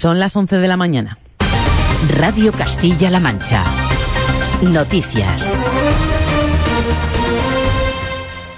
[0.00, 1.18] Son las 11 de la mañana.
[2.16, 3.62] Radio Castilla-La Mancha.
[4.62, 5.54] Noticias.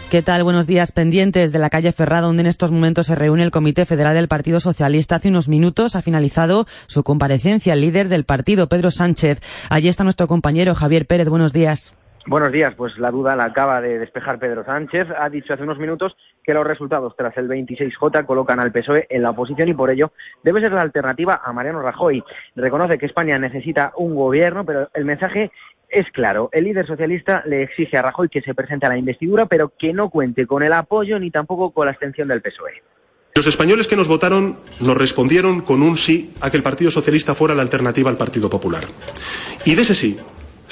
[0.08, 0.44] ¿Qué tal?
[0.44, 0.92] Buenos días.
[0.92, 4.28] Pendientes de la calle Ferrada, donde en estos momentos se reúne el Comité Federal del
[4.28, 5.16] Partido Socialista.
[5.16, 9.40] Hace unos minutos ha finalizado su comparecencia el líder del partido, Pedro Sánchez.
[9.68, 11.28] Allí está nuestro compañero Javier Pérez.
[11.28, 11.92] Buenos días.
[12.26, 12.72] Buenos días.
[12.76, 15.08] Pues la duda la acaba de despejar Pedro Sánchez.
[15.18, 19.22] Ha dicho hace unos minutos que los resultados tras el 26J colocan al PSOE en
[19.22, 20.12] la oposición y por ello
[20.44, 22.22] debe ser la alternativa a Mariano Rajoy.
[22.54, 25.50] Reconoce que España necesita un gobierno, pero el mensaje
[25.88, 26.48] es claro.
[26.52, 29.92] El líder socialista le exige a Rajoy que se presente a la investidura, pero que
[29.92, 32.82] no cuente con el apoyo ni tampoco con la abstención del PSOE.
[33.34, 37.34] Los españoles que nos votaron nos respondieron con un sí a que el Partido Socialista
[37.34, 38.84] fuera la alternativa al Partido Popular.
[39.64, 40.18] Y de ese sí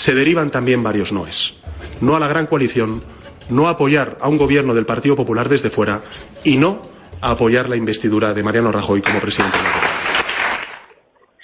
[0.00, 1.52] se derivan también varios noes.
[2.00, 3.02] No a la gran coalición,
[3.50, 6.00] no a apoyar a un gobierno del Partido Popular desde fuera
[6.42, 6.80] y no
[7.20, 9.89] a apoyar la investidura de Mariano Rajoy como presidente de la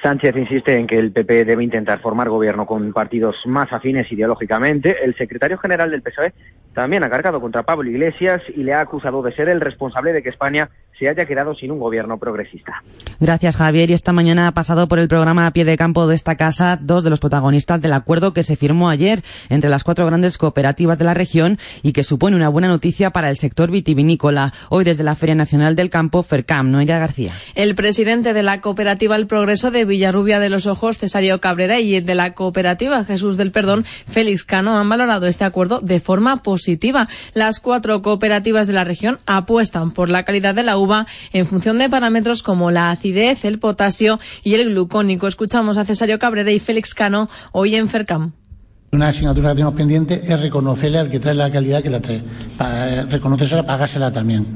[0.06, 5.04] Sánchez insiste en que el PP debe intentar formar gobierno con partidos más afines ideológicamente.
[5.04, 6.32] El secretario general del PSOE
[6.74, 10.22] también ha cargado contra Pablo Iglesias y le ha acusado de ser el responsable de
[10.22, 12.82] que España se haya quedado sin un gobierno progresista.
[13.20, 13.90] Gracias, Javier.
[13.90, 16.78] Y esta mañana ha pasado por el programa a pie de campo de esta casa
[16.80, 20.98] dos de los protagonistas del acuerdo que se firmó ayer entre las cuatro grandes cooperativas
[20.98, 24.52] de la región y que supone una buena noticia para el sector vitivinícola.
[24.70, 27.32] Hoy desde la Feria Nacional del Campo, FERCAM, Noelia García.
[27.54, 31.94] El presidente de la cooperativa El Progreso de Villarrubia de los Ojos, Cesario Cabrera, y
[31.94, 36.42] el de la cooperativa Jesús del Perdón, Félix Cano, han valorado este acuerdo de forma
[36.42, 37.08] positiva.
[37.32, 41.78] Las cuatro cooperativas de la región apuestan por la calidad de la uva en función
[41.78, 45.28] de parámetros como la acidez, el potasio y el glucónico.
[45.28, 48.32] Escuchamos a Cesario Cabrera y Félix Cano hoy en FERCAM.
[48.92, 52.22] Una asignatura que tenemos pendiente es reconocerle al que trae la calidad que la trae,
[52.58, 54.46] para reconocérsela, pagársela también.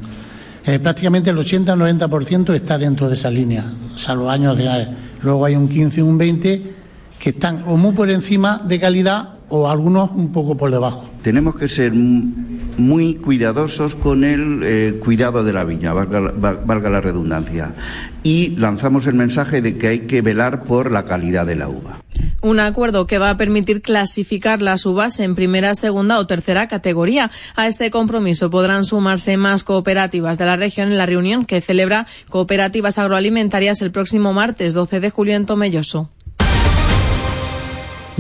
[0.66, 4.88] Eh, prácticamente el 80 o 90% está dentro de esa línea, salvo años de.
[5.22, 6.62] Luego hay un 15 o un 20
[7.18, 11.08] que están o muy por encima de calidad o algunos un poco por debajo.
[11.22, 17.74] Tenemos que ser muy cuidadosos con el eh, cuidado de la viña, valga, la redundancia,
[18.22, 22.00] y lanzamos el mensaje de que hay que velar por la calidad de la uva.
[22.42, 27.30] Un acuerdo que va a permitir clasificar las uvas en primera, segunda o tercera categoría.
[27.56, 32.06] A este compromiso podrán sumarse más cooperativas de la región en la reunión que celebra
[32.28, 36.08] Cooperativas Agroalimentarias el próximo martes 12 de julio en Tomelloso.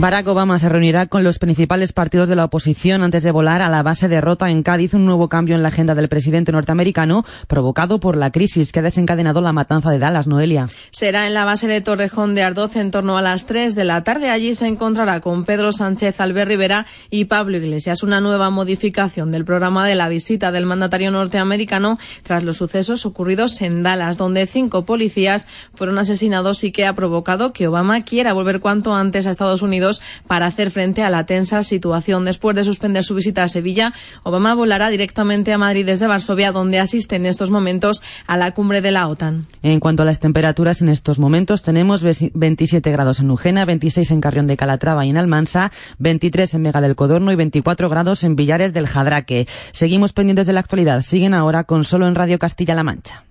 [0.00, 3.68] Barack Obama se reunirá con los principales partidos de la oposición antes de volar a
[3.68, 7.26] la base de Rota en Cádiz, un nuevo cambio en la agenda del presidente norteamericano
[7.48, 10.68] provocado por la crisis que ha desencadenado la matanza de Dallas, Noelia.
[10.90, 14.02] Será en la base de Torrejón de Ardoz en torno a las 3 de la
[14.02, 14.30] tarde.
[14.30, 18.02] Allí se encontrará con Pedro Sánchez, Albert Rivera y Pablo Iglesias.
[18.02, 23.60] Una nueva modificación del programa de la visita del mandatario norteamericano tras los sucesos ocurridos
[23.60, 28.60] en Dallas, donde cinco policías fueron asesinados y que ha provocado que Obama quiera volver
[28.60, 29.89] cuanto antes a Estados Unidos
[30.26, 32.24] para hacer frente a la tensa situación.
[32.24, 33.92] Después de suspender su visita a Sevilla,
[34.22, 38.80] Obama volará directamente a Madrid desde Varsovia, donde asiste en estos momentos a la cumbre
[38.80, 39.46] de la OTAN.
[39.62, 44.20] En cuanto a las temperaturas, en estos momentos tenemos 27 grados en Ujena, 26 en
[44.20, 48.36] Carrión de Calatrava y en Almansa, 23 en Mega del Codorno y 24 grados en
[48.36, 49.46] Villares del Jadraque.
[49.72, 51.02] Seguimos pendientes de la actualidad.
[51.02, 53.24] Siguen ahora con Solo en Radio Castilla-La Mancha.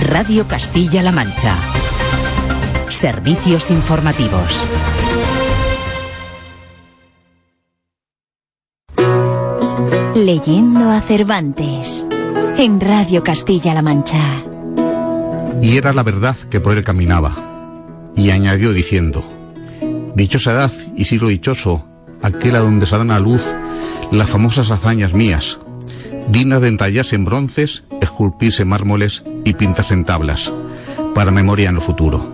[0.00, 1.58] Radio Castilla-La Mancha.
[2.88, 4.64] Servicios informativos.
[10.16, 12.08] Leyendo a Cervantes
[12.56, 14.42] en Radio Castilla-La Mancha.
[15.60, 17.36] Y era la verdad que por él caminaba.
[18.16, 19.22] Y añadió diciendo,
[20.14, 21.84] Dichosa edad y siglo dichoso,
[22.22, 23.42] aquel a donde se dan a luz
[24.10, 25.58] las famosas hazañas mías,
[26.28, 30.50] dignas de entallarse en bronces, esculpirse en mármoles y pintarse en tablas,
[31.14, 32.24] para memoria en lo futuro.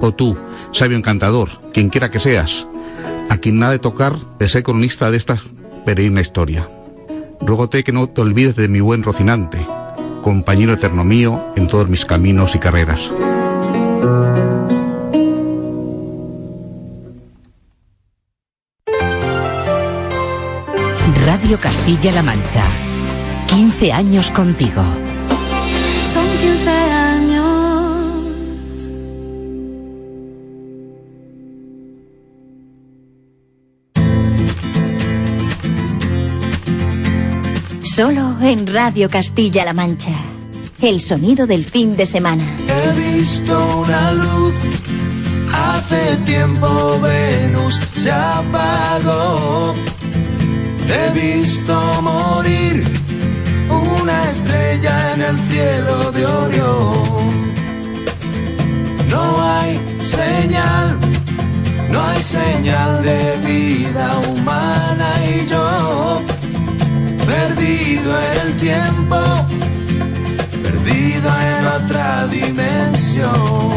[0.00, 0.36] O tú,
[0.72, 2.66] sabio encantador, quien quiera que seas,
[3.30, 5.38] a quien nada de tocar de ser cronista de esta
[5.84, 6.68] peregrina historia.
[7.40, 9.66] Ruégote que no te olvides de mi buen Rocinante,
[10.22, 13.10] compañero eterno mío en todos mis caminos y carreras.
[21.26, 22.62] Radio Castilla-La Mancha.
[23.48, 24.82] 15 años contigo.
[37.94, 40.18] Solo en Radio Castilla-La Mancha.
[40.80, 42.42] El sonido del fin de semana.
[42.66, 44.54] He visto una luz.
[45.52, 49.74] Hace tiempo Venus se apagó.
[50.88, 52.82] He visto morir
[53.68, 57.44] una estrella en el cielo de Orión.
[59.10, 60.98] No hay señal,
[61.90, 66.22] no hay señal de vida humana y yo,
[67.62, 69.16] perdido en el tiempo,
[70.62, 73.72] perdido en otra dimensión.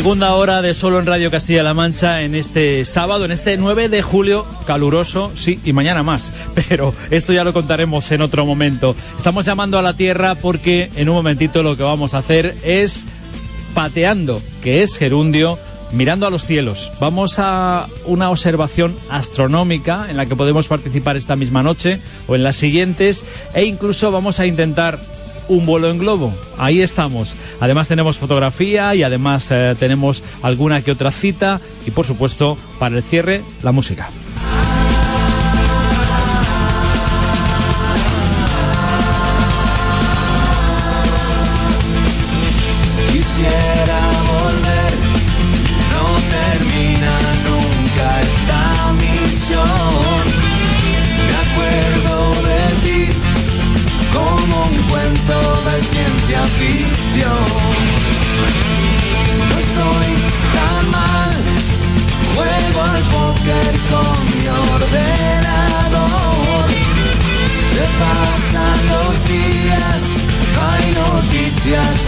[0.00, 4.00] Segunda hora de solo en Radio Castilla-La Mancha en este sábado, en este 9 de
[4.00, 8.96] julio, caluroso, sí, y mañana más, pero esto ya lo contaremos en otro momento.
[9.18, 13.04] Estamos llamando a la Tierra porque en un momentito lo que vamos a hacer es
[13.74, 15.58] pateando, que es gerundio,
[15.92, 16.90] mirando a los cielos.
[16.98, 22.42] Vamos a una observación astronómica en la que podemos participar esta misma noche o en
[22.42, 24.98] las siguientes e incluso vamos a intentar
[25.50, 26.32] un vuelo en globo.
[26.56, 27.36] Ahí estamos.
[27.58, 32.96] Además tenemos fotografía y además eh, tenemos alguna que otra cita y por supuesto para
[32.96, 34.10] el cierre la música.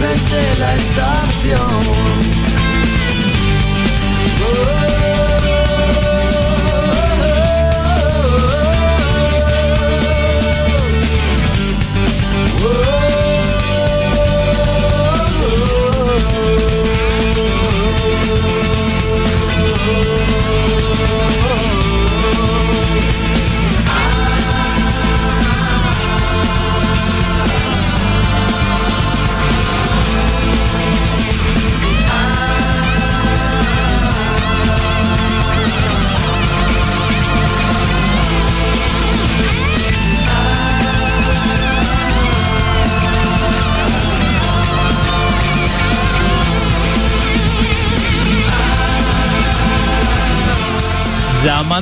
[0.07, 2.52] Desde la estación.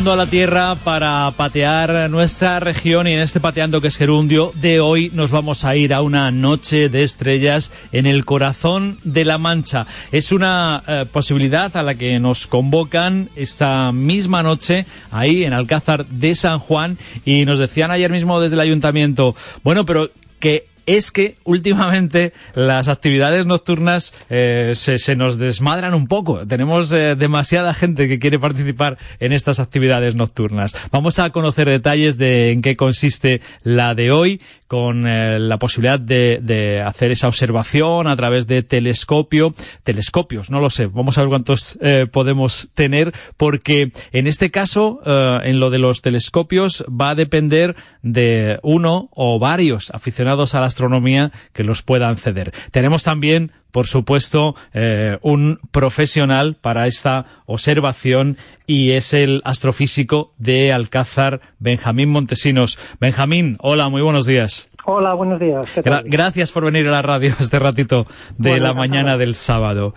[0.10, 4.80] A la tierra para patear nuestra región y en este pateando que es gerundio de
[4.80, 9.38] hoy nos vamos a ir a una noche de estrellas en el corazón de la
[9.38, 9.86] Mancha.
[10.12, 16.08] Es una eh, posibilidad a la que nos convocan esta misma noche ahí en Alcázar
[16.08, 20.10] de San Juan y nos decían ayer mismo desde el ayuntamiento, bueno, pero
[20.40, 26.46] que es que últimamente las actividades nocturnas eh, se, nos desmadran un poco.
[26.48, 30.76] Tenemos eh, demasiada gente que quiere participar en estas actividades nocturnas.
[30.92, 34.42] Vamos a conocer detalles de en qué consiste la de hoy
[34.72, 40.70] con eh, la posibilidad de, hacer esa observación a través de telescopio, telescopios, no lo
[40.70, 41.78] sé, vamos a ver cuántos
[42.12, 45.02] podemos tener, porque en este caso,
[45.44, 50.68] en lo de los telescopios, va a depender de uno o varios aficionados a la
[50.68, 52.54] astronomía que los puedan ceder.
[52.72, 58.38] Tenemos también, por supuesto, eh, un profesional para esta observación
[58.68, 62.80] y es el astrofísico de Alcázar, Benjamín Montesinos.
[63.00, 64.70] Benjamín, hola, muy buenos días.
[64.84, 65.68] Hola, buenos días.
[66.06, 69.94] gracias por venir a la radio este ratito de la mañana del sábado.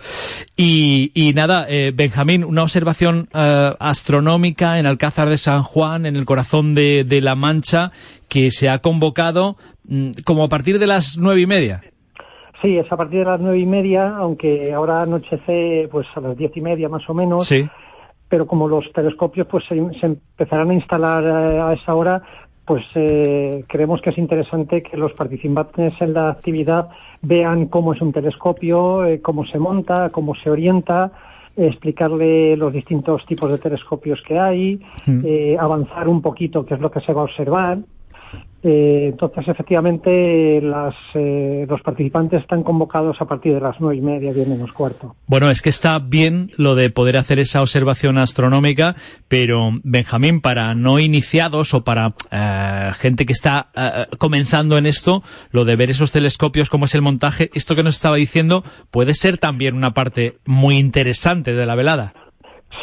[0.55, 6.25] Y, nada, eh, Benjamín, una observación eh, astronómica en Alcázar de San Juan, en el
[6.25, 7.91] corazón de, de La Mancha,
[8.29, 11.83] que se ha convocado Mm, como a partir de las nueve y media.
[12.65, 16.35] Sí, es a partir de las nueve y media, aunque ahora anochece pues a las
[16.35, 17.45] diez y media más o menos.
[17.45, 17.69] Sí.
[18.27, 22.23] Pero como los telescopios pues se, empezarán a instalar eh, a esa hora,
[22.65, 26.89] pues eh, creemos que es interesante que los participantes en la actividad
[27.21, 31.11] vean cómo es un telescopio, eh, cómo se monta, cómo se orienta,
[31.55, 35.59] explicarle los distintos tipos de telescopios que hay, mm.
[35.59, 37.77] avanzar un poquito qué es lo que se va a observar
[38.67, 44.01] Eh, entonces, efectivamente, las, eh, los participantes están convocados a partir de las nueve y
[44.01, 45.15] media, diez menos cuarto.
[45.27, 48.95] Bueno, es que está bien lo de poder hacer esa observación astronómica,
[49.27, 55.21] pero Benjamín, para no iniciados o para eh, gente que está eh, comenzando en esto,
[55.51, 59.13] lo de ver esos telescopios, cómo es el montaje, esto que nos estaba diciendo, puede
[59.13, 62.13] ser también una parte muy interesante de la velada.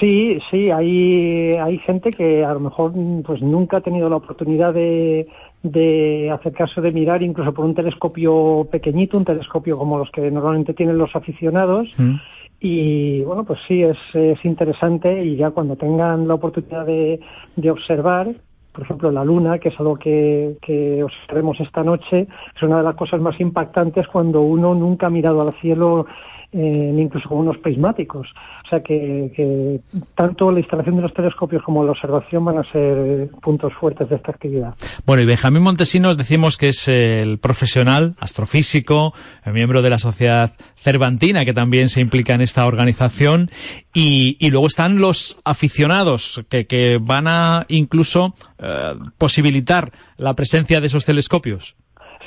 [0.00, 2.92] Sí, sí, hay, hay gente que a lo mejor
[3.24, 5.28] pues nunca ha tenido la oportunidad de,
[5.62, 10.74] de acercarse de mirar incluso por un telescopio pequeñito, un telescopio como los que normalmente
[10.74, 11.98] tienen los aficionados.
[11.98, 12.14] Mm.
[12.60, 17.20] Y bueno, pues sí, es, es interesante y ya cuando tengan la oportunidad de,
[17.56, 18.34] de observar,
[18.72, 22.84] por ejemplo, la luna, que es algo que, que observemos esta noche, es una de
[22.84, 26.06] las cosas más impactantes cuando uno nunca ha mirado al cielo
[26.52, 28.28] eh, incluso con unos prismáticos.
[28.64, 29.80] O sea que, que,
[30.14, 34.16] tanto la instalación de los telescopios como la observación van a ser puntos fuertes de
[34.16, 34.74] esta actividad.
[35.06, 40.52] Bueno, y Benjamín Montesinos decimos que es el profesional astrofísico, el miembro de la Sociedad
[40.76, 43.48] Cervantina, que también se implica en esta organización,
[43.94, 50.80] y, y luego están los aficionados, que, que van a incluso eh, posibilitar la presencia
[50.80, 51.76] de esos telescopios.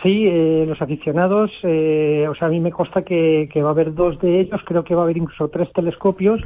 [0.05, 3.91] Sí, eh, los aficionados, eh, o sea, a mí me consta que, va a haber
[3.91, 6.41] dos de ellos, creo que va a haber incluso tres telescopios,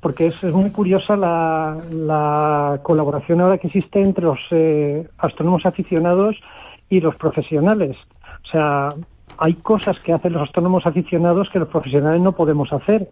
[0.00, 5.64] porque es, es muy curiosa la, la, colaboración ahora que existe entre los eh, astrónomos
[5.66, 6.34] aficionados
[6.90, 7.96] y los profesionales.
[8.44, 8.88] O sea,
[9.38, 13.08] hay cosas que hacen los astrónomos aficionados que los profesionales no podemos hacer.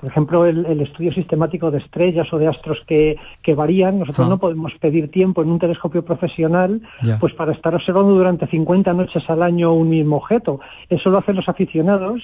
[0.00, 3.98] Por ejemplo, el, el, estudio sistemático de estrellas o de astros que, que varían.
[3.98, 4.30] Nosotros ah.
[4.30, 6.80] no podemos pedir tiempo en un telescopio profesional
[7.20, 10.60] pues para estar observando durante 50 noches al año un mismo objeto.
[10.88, 12.22] Eso lo hacen los aficionados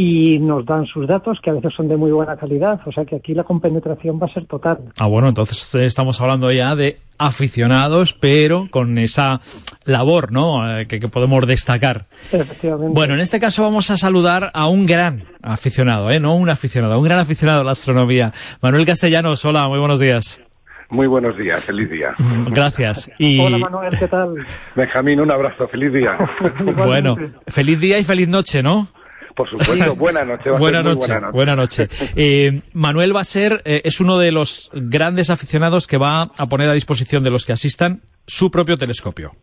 [0.00, 2.80] y nos dan sus datos que a veces son de muy buena calidad.
[2.86, 4.78] O sea que aquí la compenetración va a ser total.
[4.96, 9.40] Ah, bueno, entonces eh, estamos hablando ya de aficionados, pero con esa
[9.84, 10.78] labor, ¿no?
[10.78, 12.04] Eh, que, que, podemos destacar.
[12.30, 12.94] Efectivamente.
[12.94, 16.20] Bueno, en este caso vamos a saludar a un gran aficionado, ¿eh?
[16.20, 18.32] No un aficionado, un gran aficionado a la astronomía.
[18.62, 20.40] Manuel Castellanos, hola, muy buenos días.
[20.90, 22.14] Muy buenos días, feliz día.
[22.50, 23.10] Gracias.
[23.18, 23.40] Y...
[23.40, 24.46] Hola Manuel, ¿qué tal?
[24.76, 26.16] Benjamín, un abrazo, feliz día.
[26.76, 27.16] bueno,
[27.48, 28.86] feliz día y feliz noche, ¿no?
[29.38, 30.50] Por supuesto, buena noche.
[30.50, 34.32] buena, noche buena, noche buena noche, eh, Manuel va a ser, eh, es uno de
[34.32, 38.76] los grandes aficionados que va a poner a disposición de los que asistan su propio
[38.76, 39.36] telescopio.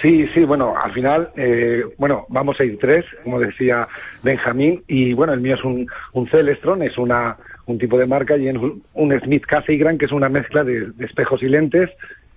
[0.00, 3.86] Sí, sí, bueno, al final, eh, bueno, vamos a ir tres, como decía
[4.22, 7.36] Benjamín, y bueno, el mío es un, un Celestron, es una,
[7.66, 11.04] un tipo de marca, y un, un Smith Cassegrain, que es una mezcla de, de,
[11.04, 11.90] espejos y lentes.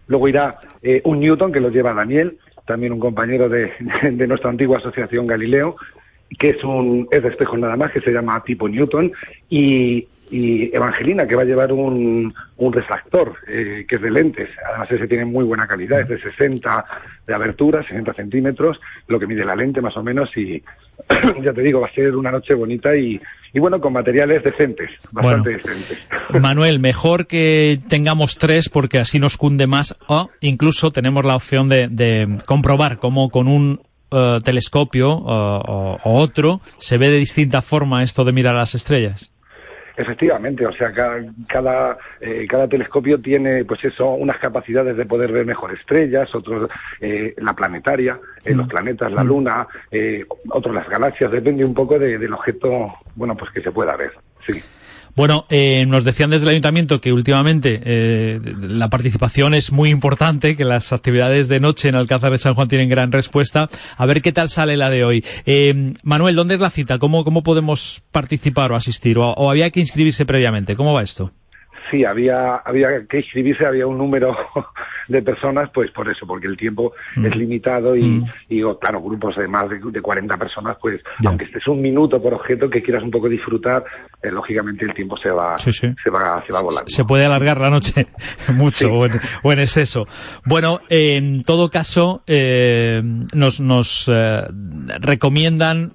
[0.08, 3.72] Luego irá eh, un Newton, que lo lleva Daniel, también un compañero de
[4.28, 5.78] nuestra antigua asociación Galileo,
[6.38, 9.12] que es un es de espejos nada más, que se llama tipo Newton,
[9.50, 14.50] y, y Evangelina, que va a llevar un, un refractor, eh, que es de lentes.
[14.68, 16.86] Además, ese tiene muy buena calidad, es de 60
[17.26, 20.62] de abertura, 60 centímetros, lo que mide la lente más o menos, y
[21.44, 23.20] ya te digo, va a ser una noche bonita y,
[23.54, 26.08] y bueno, con materiales decentes, bastante bueno, decentes.
[26.42, 31.70] Manuel, mejor que tengamos tres porque así nos cunde más, o incluso tenemos la opción
[31.70, 37.18] de, de comprobar cómo con un Uh, telescopio uh, o, o, otro, se ve de
[37.18, 39.32] distinta forma esto de mirar a las estrellas.
[40.00, 45.30] Efectivamente, o sea, cada, cada, eh, cada, telescopio tiene, pues eso, unas capacidades de poder
[45.30, 46.70] ver mejor estrellas, otros
[47.02, 49.68] eh, la planetaria, eh, los planetas, la Luna,
[50.52, 54.14] otros las galaxias, depende un poco de, del objeto, bueno, pues que se pueda ver,
[54.48, 54.62] sí.
[55.20, 60.56] Bueno, eh, nos decían desde el ayuntamiento que últimamente eh, la participación es muy importante,
[60.56, 63.68] que las actividades de noche en Alcázar de San Juan tienen gran respuesta.
[63.98, 65.26] A ver qué tal sale la de hoy.
[65.46, 67.00] Eh, Manuel, ¿dónde es la cita?
[67.00, 69.18] ¿Cómo, cómo podemos participar o asistir?
[69.18, 70.78] ¿O, ¿O había que inscribirse previamente?
[70.78, 71.34] ¿Cómo va esto?
[71.90, 74.36] Sí, había, había que inscribirse, había un número
[75.08, 77.26] de personas, pues por eso, porque el tiempo mm.
[77.26, 78.26] es limitado y, mm.
[78.50, 82.34] y, claro, grupos de más de, de 40 personas, pues aunque estés un minuto por
[82.34, 83.84] objeto que quieras un poco disfrutar,
[84.22, 85.94] eh, lógicamente el tiempo se va, sí, sí.
[86.04, 86.90] se va, se va volando.
[86.90, 88.08] Se puede alargar la noche
[88.54, 88.92] mucho sí.
[88.92, 90.06] o, en, o, en, exceso.
[90.46, 93.02] Bueno, eh, en todo caso, eh,
[93.34, 94.44] nos, nos eh,
[95.00, 95.94] recomiendan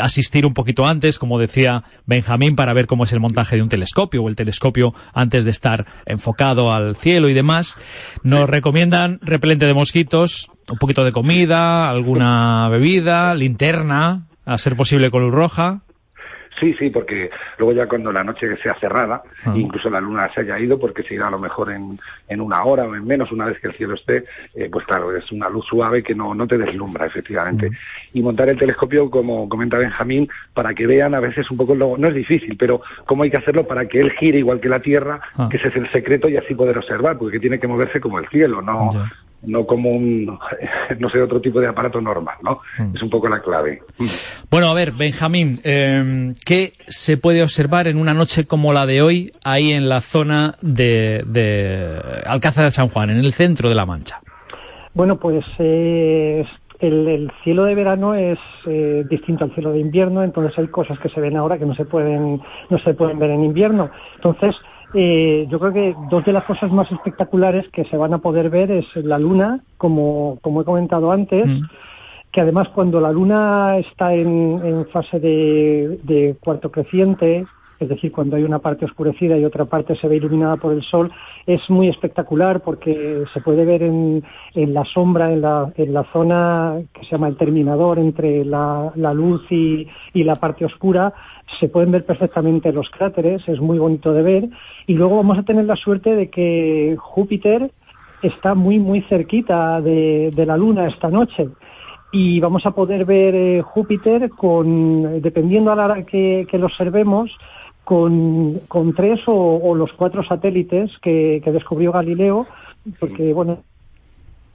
[0.00, 3.68] asistir un poquito antes, como decía Benjamín, para ver cómo es el montaje de un
[3.68, 7.78] telescopio o el telescopio antes de estar enfocado al cielo y demás.
[8.22, 15.10] Nos recomiendan repelente de mosquitos, un poquito de comida, alguna bebida, linterna, a ser posible
[15.10, 15.82] con luz roja.
[16.60, 19.54] Sí, sí, porque luego ya cuando la noche sea cerrada, ah.
[19.56, 21.98] incluso la luna se haya ido, porque se irá a lo mejor en,
[22.28, 24.24] en una hora o en menos, una vez que el cielo esté,
[24.54, 27.70] eh, pues claro, es una luz suave que no, no te deslumbra, efectivamente.
[28.12, 31.96] Y montar el telescopio, como comenta Benjamín, para que vean a veces un poco, lo,
[31.96, 34.80] no es difícil, pero cómo hay que hacerlo para que él gire igual que la
[34.80, 35.48] Tierra, ah.
[35.50, 38.28] que ese es el secreto y así poder observar, porque tiene que moverse como el
[38.28, 38.90] cielo, no,
[39.42, 40.26] no como un,
[40.98, 42.60] no sé, otro tipo de aparato normal, ¿no?
[42.78, 42.96] Mm.
[42.96, 43.82] Es un poco la clave.
[44.50, 49.02] Bueno, a ver, Benjamín, eh, ¿qué se puede observar en una noche como la de
[49.02, 53.74] hoy ahí en la zona de, de Alcázar de San Juan, en el centro de
[53.74, 54.20] La Mancha?
[54.92, 56.44] Bueno, pues eh,
[56.80, 60.98] el, el cielo de verano es eh, distinto al cielo de invierno, entonces hay cosas
[60.98, 63.90] que se ven ahora que no se pueden, no se pueden ver en invierno.
[64.16, 64.56] Entonces,
[64.94, 68.50] eh, yo creo que dos de las cosas más espectaculares que se van a poder
[68.50, 71.48] ver es la luna, como, como he comentado antes,
[72.32, 77.46] que además cuando la luna está en, en fase de, de cuarto creciente,
[77.80, 80.82] es decir, cuando hay una parte oscurecida y otra parte se ve iluminada por el
[80.82, 81.10] sol,
[81.46, 84.22] es muy espectacular porque se puede ver en,
[84.54, 89.50] en la sombra, en la, zona que se llama el terminador entre la, la luz
[89.50, 91.14] y, y la parte oscura,
[91.58, 94.48] se pueden ver perfectamente los cráteres, es muy bonito de ver.
[94.86, 97.70] Y luego vamos a tener la suerte de que Júpiter
[98.22, 101.48] está muy, muy cerquita de, de la Luna esta noche
[102.12, 106.66] y vamos a poder ver eh, Júpiter con, dependiendo a la hora que, que lo
[106.66, 107.30] observemos,
[107.90, 112.46] con, con tres o, o los cuatro satélites que, que descubrió Galileo,
[113.00, 113.64] porque bueno,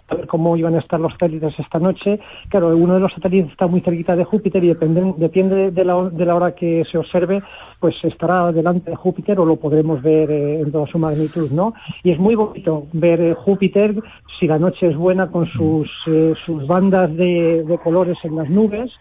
[0.07, 2.21] a ver cómo iban a estar los satélites esta noche.
[2.47, 6.09] Claro, uno de los satélites está muy cerquita de Júpiter y depende, depende de, la,
[6.09, 7.43] de la hora que se observe,
[7.81, 11.73] pues estará delante de Júpiter o lo podremos ver eh, en toda su magnitud, ¿no?
[12.03, 13.95] Y es muy bonito ver eh, Júpiter,
[14.39, 18.49] si la noche es buena, con sus, eh, sus bandas de, de colores en las
[18.49, 18.91] nubes.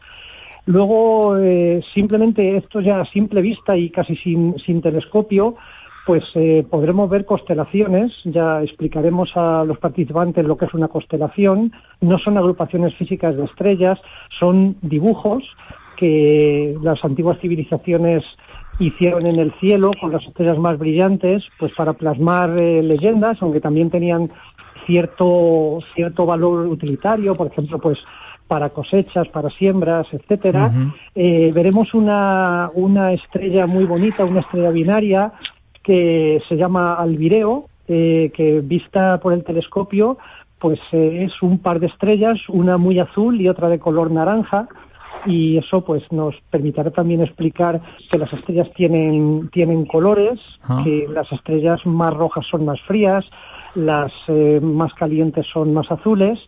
[0.66, 5.56] Luego, eh, simplemente esto ya a simple vista y casi sin, sin telescopio,
[6.06, 8.12] pues eh, podremos ver constelaciones.
[8.24, 11.72] Ya explicaremos a los participantes lo que es una constelación.
[12.00, 13.98] No son agrupaciones físicas de estrellas,
[14.38, 15.44] son dibujos
[15.96, 18.24] que las antiguas civilizaciones
[18.78, 23.60] hicieron en el cielo con las estrellas más brillantes, pues para plasmar eh, leyendas, aunque
[23.60, 24.28] también tenían
[24.86, 27.98] cierto cierto valor utilitario, por ejemplo, pues
[28.54, 30.70] para cosechas, para siembras, etcétera.
[31.12, 35.32] Eh, veremos una, una estrella muy bonita, una estrella binaria
[35.82, 40.18] que se llama Albireo, eh, que vista por el telescopio,
[40.60, 44.68] pues eh, es un par de estrellas, una muy azul y otra de color naranja,
[45.26, 50.80] y eso pues nos permitirá también explicar que las estrellas tienen, tienen colores, Ah.
[50.84, 53.24] que las estrellas más rojas son más frías,
[53.74, 56.38] las eh, más calientes son más azules.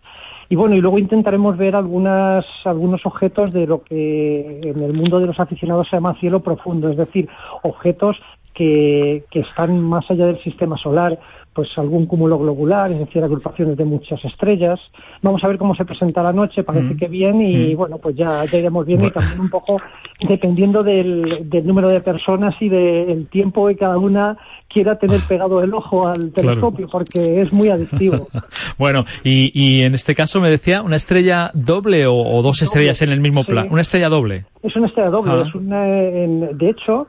[0.49, 5.19] Y bueno, y luego intentaremos ver algunas, algunos objetos de lo que en el mundo
[5.19, 7.29] de los aficionados se llama cielo profundo, es decir,
[7.63, 8.17] objetos
[8.55, 11.19] que, que están más allá del sistema solar,
[11.57, 14.79] pues algún cúmulo globular, es decir, agrupaciones de muchas estrellas.
[15.23, 16.97] Vamos a ver cómo se presenta la noche, parece Mm.
[16.99, 17.77] que bien, y Mm.
[17.79, 19.81] bueno, pues ya, ya iremos viendo y también un poco
[20.29, 24.37] dependiendo del, del número de personas y del tiempo que cada una
[24.69, 28.29] quiera tener pegado el ojo al telescopio, porque es muy adictivo.
[28.79, 33.01] Bueno, y, y en este caso me decía una estrella doble o, o dos estrellas
[33.01, 33.51] en el mismo sí.
[33.53, 33.69] plan.
[33.71, 34.45] Una estrella doble.
[34.63, 35.33] Es una estrella doble.
[35.33, 35.45] Ah.
[35.49, 37.07] Es una, en- de hecho,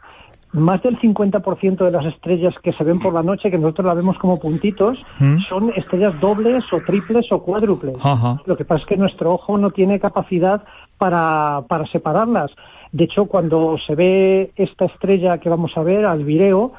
[0.57, 3.93] más del 50% de las estrellas que se ven por la noche, que nosotros la
[3.93, 5.37] vemos como puntitos, ¿Mm?
[5.49, 7.95] son estrellas dobles o triples o cuádruples.
[8.01, 8.41] Ajá.
[8.45, 10.63] Lo que pasa es que nuestro ojo no tiene capacidad
[10.97, 12.51] para, para separarlas.
[12.91, 16.73] De hecho, cuando se ve esta estrella que vamos a ver, Albireo,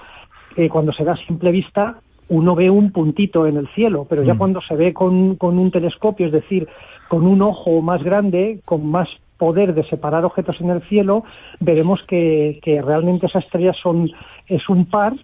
[0.56, 1.96] eh, cuando se da a simple vista,
[2.30, 4.38] uno ve un puntito en el cielo, pero ya Mm.
[4.38, 6.68] cuando se ve con, con un telescopio, es decir,
[7.08, 11.24] con un ojo más grande, con más poder de separar objetos en el cielo,
[11.60, 14.10] veremos que, que realmente esas estrellas son,
[14.46, 15.14] es un par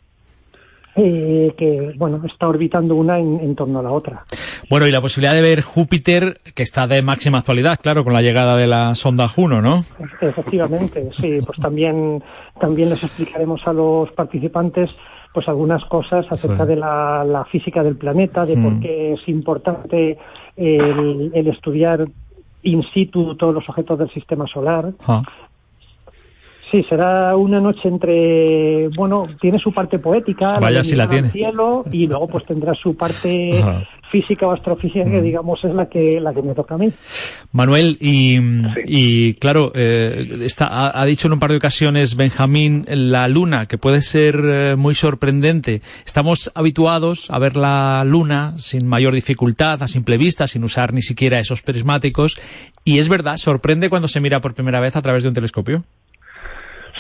[0.96, 4.24] eh, que, bueno, está orbitando una en, en torno a la otra.
[4.70, 8.22] Bueno, y la posibilidad de ver Júpiter, que está de máxima actualidad, claro, con la
[8.22, 9.84] llegada de la sonda Juno, ¿no?
[10.20, 12.22] Efectivamente, sí, pues también,
[12.60, 14.88] también les explicaremos a los participantes
[15.32, 16.68] pues algunas cosas acerca Sí.
[16.68, 18.62] de la, la física del planeta, de Mm.
[18.62, 20.16] por qué es importante
[20.56, 22.06] el, el estudiar
[22.64, 24.92] in situ todos los objetos del sistema solar.
[25.06, 25.22] Ah.
[26.74, 31.30] Sí, será una noche entre, bueno, tiene su parte poética, Vaya si la tiene.
[31.30, 33.84] cielo, y luego pues tendrá su parte Ajá.
[34.10, 36.90] física o astrofísica que digamos es la que la que me toca a mí.
[37.52, 38.40] Manuel, y,
[38.86, 43.66] y claro, eh, está, ha, ha dicho en un par de ocasiones Benjamín la luna,
[43.66, 45.80] que puede ser eh, muy sorprendente.
[46.04, 51.02] Estamos habituados a ver la luna sin mayor dificultad, a simple vista, sin usar ni
[51.02, 52.36] siquiera esos prismáticos.
[52.82, 55.84] Y es verdad, sorprende cuando se mira por primera vez a través de un telescopio.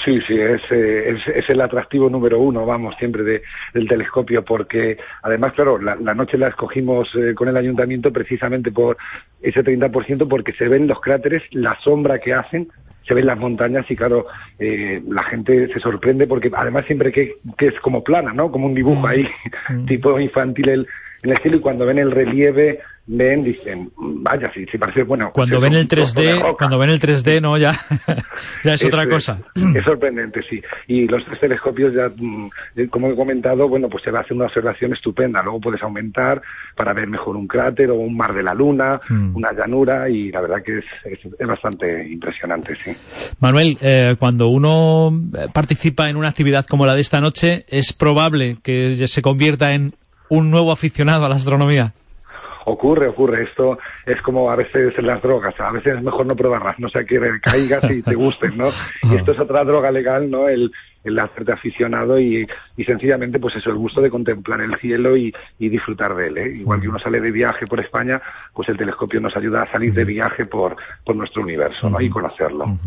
[0.04, 4.44] Sí, sí, es, eh, es, es el atractivo número uno, vamos, siempre de, del telescopio,
[4.44, 8.98] porque además, claro, la, la noche la escogimos eh, con el ayuntamiento precisamente por
[9.40, 12.68] ese 30%, porque se ven los cráteres, la sombra que hacen,
[13.06, 14.26] se ven las montañas y, claro,
[14.58, 18.50] eh, la gente se sorprende porque además siempre que, que es como plana, ¿no?
[18.50, 19.26] Como un dibujo ahí,
[19.86, 20.88] tipo infantil el,
[21.24, 25.30] en el cielo y cuando ven el relieve ven, dicen, vaya, si, si parece bueno.
[25.34, 26.56] Cuando pues ven es el un trozo de 3D, roca.
[26.58, 27.72] cuando ven el 3D, no, ya,
[28.64, 29.40] ya es otra cosa.
[29.74, 30.62] Es sorprendente, sí.
[30.88, 34.34] Y los tres telescopios ya, mm, como he comentado, bueno, pues se va a hacer
[34.34, 35.42] una observación estupenda.
[35.42, 36.40] Luego puedes aumentar
[36.76, 39.36] para ver mejor un cráter o un mar de la luna, Mm.
[39.36, 42.92] una llanura y la verdad que es, es, es bastante impresionante, sí.
[43.40, 47.92] Manuel, eh, cuando uno eh, participa en una actividad como la de esta noche, es
[47.92, 49.94] probable que se convierta en
[50.28, 51.92] un nuevo aficionado a la astronomía.
[52.66, 53.44] Ocurre, ocurre.
[53.44, 55.54] Esto es como a veces las drogas.
[55.58, 58.68] A veces es mejor no probarlas, no sea que caigas y te gusten, ¿no?
[59.02, 60.48] Y esto es otra droga legal, ¿no?
[60.48, 60.72] El,
[61.04, 65.32] el hacerte aficionado y, y sencillamente, pues eso, el gusto de contemplar el cielo y,
[65.58, 66.52] y disfrutar de él, ¿eh?
[66.56, 68.20] Igual que uno sale de viaje por España,
[68.54, 72.00] pues el telescopio nos ayuda a salir de viaje por, por nuestro universo, ¿no?
[72.00, 72.78] Y conocerlo.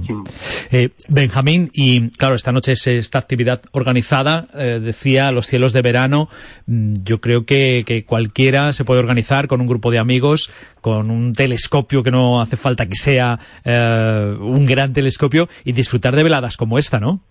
[0.72, 5.82] Eh, Benjamín, y claro, esta noche es esta actividad organizada, eh, decía, los cielos de
[5.82, 6.30] verano.
[6.66, 10.50] Mm, Yo creo que, que cualquiera se puede organizar con un grupo de amigos,
[10.82, 16.16] con un telescopio que no hace falta que sea eh, un gran telescopio y disfrutar
[16.16, 17.22] de veladas como esta, ¿no?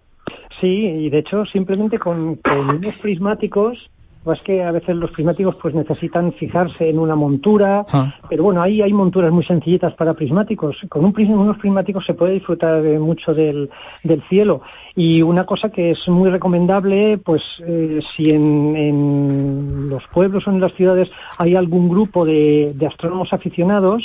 [0.61, 3.79] Sí, y de hecho simplemente con, con unos prismáticos,
[4.25, 8.13] pues que a veces los prismáticos pues necesitan fijarse en una montura, Ah.
[8.29, 10.77] pero bueno, ahí hay monturas muy sencillitas para prismáticos.
[10.89, 13.71] Con un pris- unos prismáticos se puede disfrutar de mucho del,
[14.03, 14.63] del cielo.
[14.97, 20.51] Y una cosa que es muy recomendable, pues eh, si en, en los pueblos o
[20.51, 24.03] en las ciudades hay algún grupo de, de astrónomos aficionados,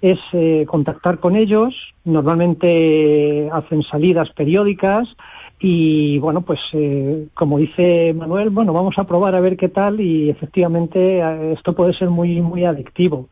[0.00, 1.74] es eh, contactar con ellos.
[2.04, 5.08] Normalmente hacen salidas periódicas
[5.58, 10.00] y bueno, pues eh, como dice Manuel, bueno, vamos a probar a ver qué tal
[10.00, 13.28] y efectivamente esto puede ser muy muy adictivo.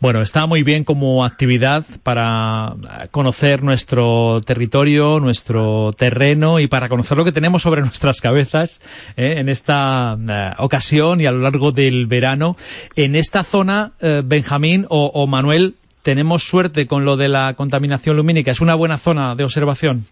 [0.00, 2.76] Bueno, está muy bien como actividad para
[3.10, 8.80] conocer nuestro territorio, nuestro terreno y para conocer lo que tenemos sobre nuestras cabezas
[9.16, 12.56] eh, en esta eh, ocasión y a lo largo del verano.
[12.94, 18.52] En esta zona, eh, Benjamín o Manuel, tenemos suerte con lo de la contaminación lumínica.
[18.52, 20.06] Es una buena zona de observación.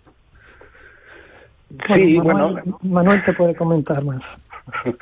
[1.94, 4.22] Sí, Manuel, Manuel te puede comentar más.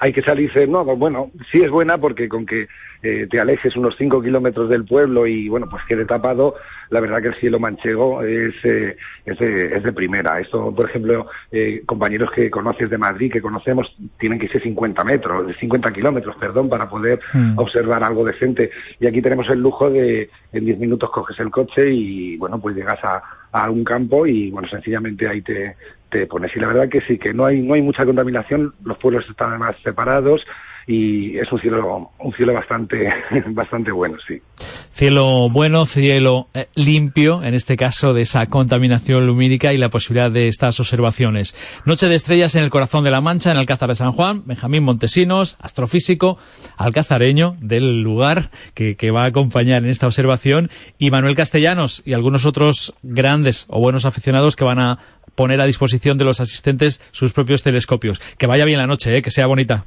[0.00, 2.68] hay que salirse, no, pues bueno, sí es buena porque con que
[3.02, 6.54] eh, te alejes unos 5 kilómetros del pueblo y bueno, pues quede tapado,
[6.88, 8.96] la verdad que el cielo manchego es, eh,
[9.26, 10.40] es, de, es de primera.
[10.40, 15.04] Esto, por ejemplo, eh, compañeros que conoces de Madrid, que conocemos, tienen que ser 50
[15.04, 17.58] metros, 50 kilómetros, perdón, para poder Hmm.
[17.58, 18.70] observar algo decente.
[18.98, 22.74] Y aquí tenemos el lujo de en 10 minutos coges el coche y bueno, pues
[22.74, 25.76] llegas a, a un campo y bueno, sencillamente ahí te,
[26.10, 26.54] te pones.
[26.54, 29.50] Y la verdad que sí, que no hay, no hay mucha contaminación, los pueblos están
[29.50, 30.44] además separados
[30.90, 33.08] y es un cielo, un cielo bastante,
[33.50, 34.42] bastante bueno, sí.
[34.90, 40.32] Cielo bueno, cielo eh, limpio, en este caso de esa contaminación lumínica y la posibilidad
[40.32, 41.54] de estas observaciones.
[41.84, 44.42] Noche de estrellas en el corazón de la Mancha, en Alcázar de San Juan.
[44.46, 46.38] Benjamín Montesinos, astrofísico,
[46.76, 50.70] alcazareño del lugar que, que va a acompañar en esta observación.
[50.98, 54.98] Y Manuel Castellanos y algunos otros grandes o buenos aficionados que van a
[55.36, 58.20] poner a disposición de los asistentes sus propios telescopios.
[58.38, 59.84] Que vaya bien la noche, eh, que sea bonita.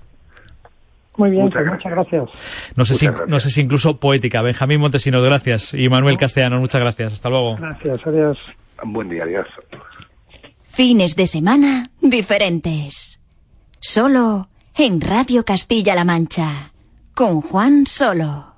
[1.17, 2.29] Muy bien, Muchas pues muchas gracias.
[2.75, 4.41] No sé, si, no sé si incluso poética.
[4.41, 5.73] Benjamín Montesinos, gracias.
[5.73, 7.13] Y Manuel Castellanos, muchas gracias.
[7.13, 7.55] Hasta luego.
[7.57, 8.37] Gracias, adiós.
[8.83, 9.47] Buen día, adiós.
[10.63, 13.21] Fines de semana diferentes.
[13.79, 16.71] Solo en Radio Castilla-La Mancha.
[17.13, 18.55] Con Juan Solo.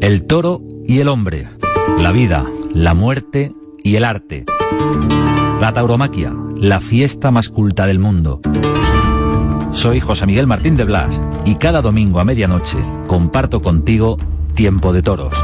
[0.00, 1.48] El toro y el hombre.
[1.98, 4.44] La vida, la muerte y el arte.
[5.60, 8.40] La tauromaquia, la fiesta más culta del mundo.
[9.72, 14.18] Soy José Miguel Martín de Blas y cada domingo a medianoche comparto contigo
[14.54, 15.34] Tiempo de Toros.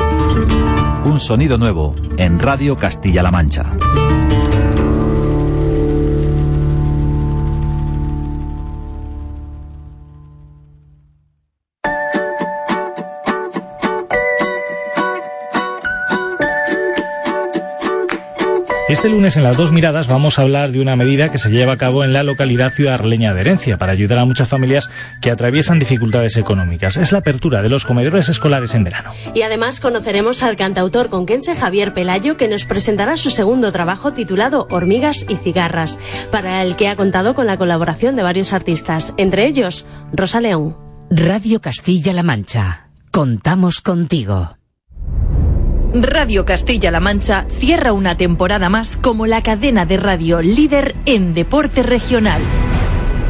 [1.05, 3.65] Un sonido nuevo en Radio Castilla-La Mancha.
[18.93, 21.73] Este lunes en las dos miradas vamos a hablar de una medida que se lleva
[21.73, 24.91] a cabo en la localidad ciudadraleña de Herencia para ayudar a muchas familias
[25.23, 26.99] que atraviesan dificultades económicas.
[26.99, 29.15] Es la apertura de los comedores escolares en verano.
[29.35, 34.67] Y además conoceremos al cantautor conquense Javier Pelayo que nos presentará su segundo trabajo titulado
[34.71, 35.99] Hormigas y cigarras,
[36.31, 40.77] para el que ha contado con la colaboración de varios artistas, entre ellos Rosa León.
[41.09, 42.89] Radio Castilla-La Mancha.
[43.11, 44.59] Contamos contigo.
[45.95, 51.83] Radio Castilla-La Mancha cierra una temporada más como la cadena de radio líder en deporte
[51.83, 52.41] regional.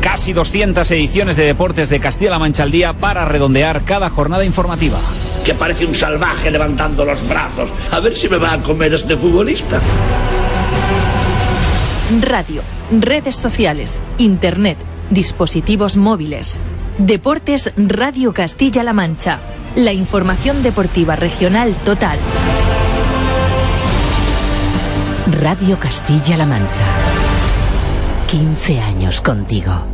[0.00, 4.98] Casi 200 ediciones de deportes de Castilla-La Mancha al día para redondear cada jornada informativa.
[5.44, 7.68] Que parece un salvaje levantando los brazos.
[7.90, 9.80] A ver si me va a comer este futbolista.
[12.20, 14.76] Radio, redes sociales, internet,
[15.10, 16.60] dispositivos móviles.
[16.98, 19.40] Deportes Radio Castilla-La Mancha.
[19.76, 22.18] La información deportiva regional total.
[25.40, 26.82] Radio Castilla-La Mancha.
[28.26, 29.91] 15 años contigo.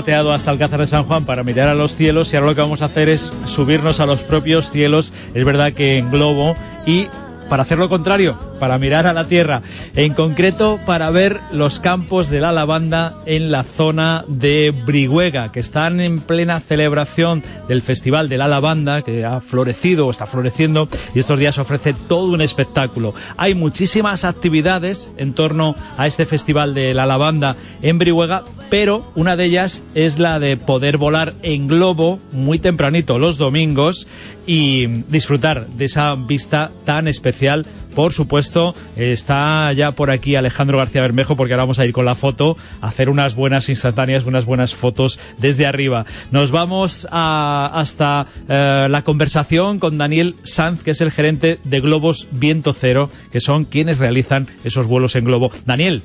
[0.00, 2.62] Pateado hasta Alcázar de San Juan para mirar a los cielos y ahora lo que
[2.62, 5.12] vamos a hacer es subirnos a los propios cielos.
[5.34, 7.08] Es verdad que en globo y
[7.50, 9.62] para hacer lo contrario, para mirar a la tierra.
[9.96, 15.58] En concreto, para ver los campos de la lavanda en la zona de Brihuega, que
[15.58, 20.88] están en plena celebración del Festival de la Lavanda, que ha florecido o está floreciendo
[21.14, 23.14] y estos días ofrece todo un espectáculo.
[23.36, 29.36] Hay muchísimas actividades en torno a este Festival de la Lavanda en Brihuega, pero una
[29.36, 34.06] de ellas es la de poder volar en globo muy tempranito los domingos
[34.46, 37.66] y disfrutar de esa vista tan especial.
[37.94, 42.04] Por supuesto, está ya por aquí Alejandro García Bermejo porque ahora vamos a ir con
[42.04, 46.04] la foto a hacer unas buenas instantáneas, unas buenas fotos desde arriba.
[46.30, 51.80] Nos vamos a- hasta eh, la conversación con Daniel Sanz, que es el gerente de
[51.80, 55.50] Globos Viento Cero, que son quienes realizan esos vuelos en globo.
[55.66, 56.02] Daniel,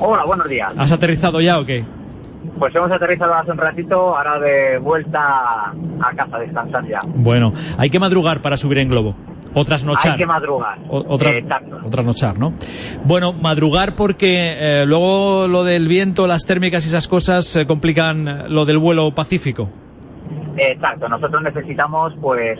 [0.00, 0.72] Hola, buenos días.
[0.76, 1.84] ¿has aterrizado ya o qué?
[2.58, 5.20] Pues hemos aterrizado hace un ratito, ahora de vuelta
[6.00, 6.98] a casa, descansar ya.
[7.14, 9.14] Bueno, hay que madrugar para subir en globo.
[9.54, 10.12] O trasnochar.
[10.12, 10.78] Hay que madrugar.
[10.88, 11.78] O- otra, Eh, exacto.
[11.84, 12.52] o trasnochar, ¿no?
[13.04, 18.52] Bueno, madrugar porque eh, luego lo del viento, las térmicas y esas cosas eh, complican
[18.52, 19.70] lo del vuelo pacífico.
[20.56, 22.58] Exacto, nosotros necesitamos, pues,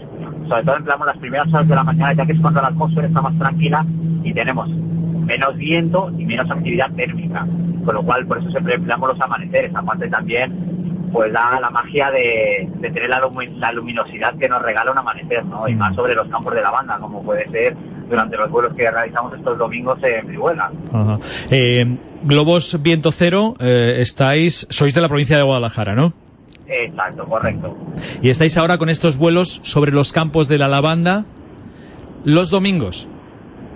[0.49, 3.07] sobre todo empleamos las primeras horas de la mañana, ya que es cuando la atmósfera
[3.07, 3.85] está más tranquila
[4.25, 7.47] y tenemos menos viento y menos actividad térmica.
[7.85, 10.53] Con lo cual, por eso siempre empleamos los amaneceres, aparte también,
[11.15, 14.99] pues da la magia de, de tener la, lumi- la luminosidad que nos regala un
[14.99, 15.69] amanecer, ¿no?
[15.69, 17.77] Y más sobre los campos de la banda, como puede ser
[18.11, 20.73] durante los vuelos que realizamos estos domingos en Brihuega.
[20.93, 21.19] Ajá.
[21.53, 21.87] Eh,
[22.25, 26.13] Globos Viento Cero, eh, estáis, sois de la provincia de Guadalajara, ¿no?
[26.67, 27.77] Exacto, correcto.
[28.21, 31.25] Y estáis ahora con estos vuelos sobre los campos de la lavanda
[32.25, 33.09] los domingos.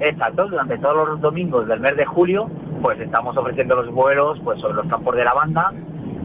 [0.01, 2.51] Exacto, durante todos los domingos del mes de julio,
[2.83, 5.70] pues estamos ofreciendo los vuelos pues sobre los campos de la banda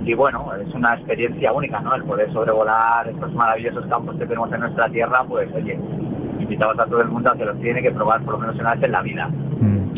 [0.05, 1.95] y bueno, es una experiencia única, ¿no?
[1.95, 5.79] El poder sobrevolar estos maravillosos campos que tenemos en nuestra tierra, pues oye,
[6.39, 8.75] invitamos a todo el mundo a que los tiene que probar por lo menos una
[8.75, 9.29] vez en la vida.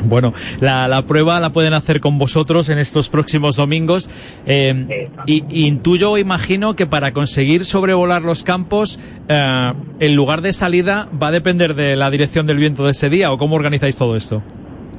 [0.08, 4.10] Bueno, la, la prueba la pueden hacer con vosotros en estos próximos domingos.
[4.46, 10.42] Eh, y, y intuyo o imagino que para conseguir sobrevolar los campos, eh, el lugar
[10.42, 13.56] de salida va a depender de la dirección del viento de ese día o cómo
[13.56, 14.44] organizáis todo esto.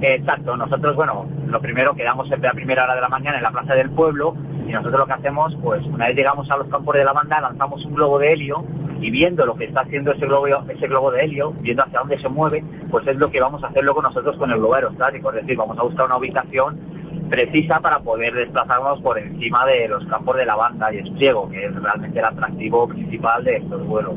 [0.00, 3.50] Exacto, nosotros, bueno, lo primero quedamos siempre a primera hora de la mañana en la
[3.50, 4.34] plaza del pueblo
[4.66, 7.40] y nosotros lo que hacemos, pues una vez llegamos a los campos de la banda,
[7.40, 8.64] lanzamos un globo de helio
[9.00, 12.20] y viendo lo que está haciendo ese globo, ese globo de helio, viendo hacia dónde
[12.20, 15.31] se mueve, pues es lo que vamos a hacer luego nosotros con el globo aerostático,
[15.31, 16.95] es decir, vamos a buscar una ubicación
[17.28, 21.64] precisa para poder desplazarnos por encima de los campos de la banda y espliego, que
[21.64, 24.14] es realmente el atractivo principal de estos vuelos.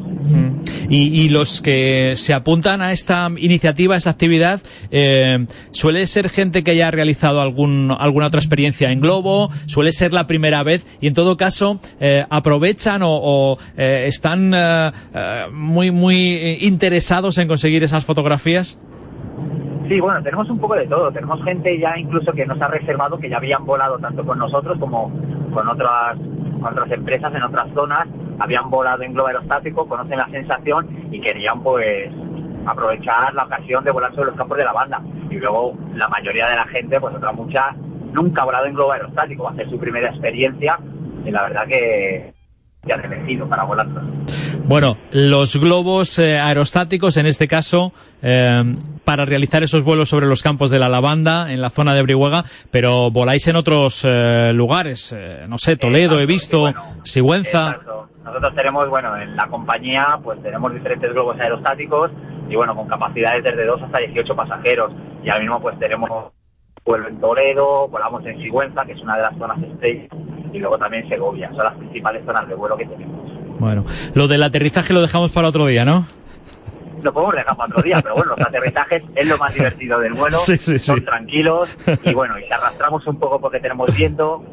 [0.89, 6.30] Y, y los que se apuntan a esta iniciativa, a esta actividad, eh, suele ser
[6.30, 10.86] gente que haya realizado algún, alguna otra experiencia en globo, suele ser la primera vez
[11.00, 14.91] y en todo caso eh, aprovechan o, o, eh, están eh,
[15.52, 18.80] muy, muy interesados en conseguir esas fotografías.
[19.89, 21.12] Sí, bueno, tenemos un poco de todo.
[21.12, 24.78] Tenemos gente ya incluso que nos ha reservado, que ya habían volado tanto con nosotros
[24.80, 25.12] como
[25.52, 26.15] con otras,
[26.62, 28.06] con otras empresas en otras zonas.
[28.38, 32.12] Habían volado en globo aerostático, conocen la sensación y querían pues
[32.67, 35.02] aprovechar la ocasión de volar sobre los campos de la banda.
[35.28, 37.71] Y luego la mayoría de la gente, pues otra mucha,
[38.13, 39.45] nunca ha volado en globo aerostático.
[39.45, 40.80] Va a ser su primera experiencia
[41.25, 42.32] y la verdad que
[42.86, 43.88] ya elegido para volar.
[44.65, 48.63] Bueno, los globos eh, aerostáticos, en este caso, eh,
[49.04, 52.44] para realizar esos vuelos sobre los campos de la lavanda, en la zona de Brihuega,
[52.72, 56.72] pero voláis en otros eh, lugares, eh, no sé, Toledo, he visto,
[57.04, 57.70] Sigüenza.
[57.70, 58.10] Exacto.
[58.24, 62.12] Nosotros tenemos, bueno, en la compañía, pues tenemos diferentes globos aerostáticos
[62.48, 64.92] y bueno, con capacidades desde 2 hasta 18 pasajeros.
[65.24, 66.32] Y ahora mismo pues tenemos
[66.89, 70.08] vuelo en Toledo, volamos en Sigüenza, que es una de las zonas estrellas,
[70.52, 71.47] y luego también Segovia.
[71.49, 73.30] Son las principales zonas de vuelo que tenemos.
[73.60, 76.06] Bueno, lo del aterrizaje lo dejamos para otro día, ¿no?
[77.02, 80.12] lo podemos dejar para otro día, pero bueno, los aterrizajes es lo más divertido del
[80.13, 80.80] vuelo, Sí, sí, sí.
[80.80, 84.43] son tranquilos y bueno, y si arrastramos un poco porque tenemos viento,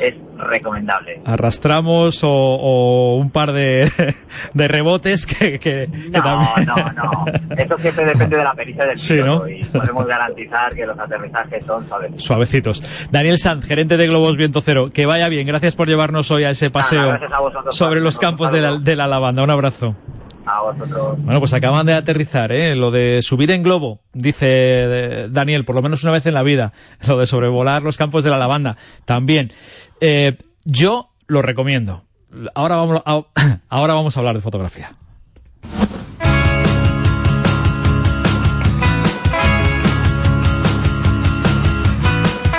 [0.00, 1.20] es recomendable.
[1.24, 3.90] Arrastramos o, o un par de,
[4.54, 6.66] de rebotes que, que, que No, también...
[6.66, 7.24] no, no.
[7.56, 9.48] Eso siempre depende de la pericia del Sí, piloto ¿no?
[9.48, 11.86] y podemos garantizar que los aterrizajes son.
[12.16, 12.82] Suavecitos.
[13.10, 14.90] Daniel Sanz, gerente de Globos Viento Cero.
[14.92, 15.46] Que vaya bien.
[15.46, 18.78] Gracias por llevarnos hoy a ese paseo gracias a vosotros, sobre los campos de la,
[18.78, 19.42] de la lavanda.
[19.42, 19.94] Un abrazo.
[20.46, 21.18] A vosotros.
[21.22, 22.74] Bueno, pues acaban de aterrizar, ¿eh?
[22.74, 26.42] Lo de subir en globo, dice eh, Daniel, por lo menos una vez en la
[26.42, 26.72] vida.
[27.06, 29.52] Lo de sobrevolar los campos de la lavanda, también.
[30.00, 32.04] Eh, yo lo recomiendo.
[32.54, 33.22] Ahora vamos, a,
[33.68, 34.92] ahora vamos a hablar de fotografía.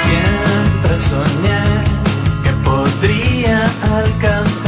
[0.04, 1.64] Siempre soñé
[2.44, 3.60] que podría
[3.98, 4.63] alcanzarte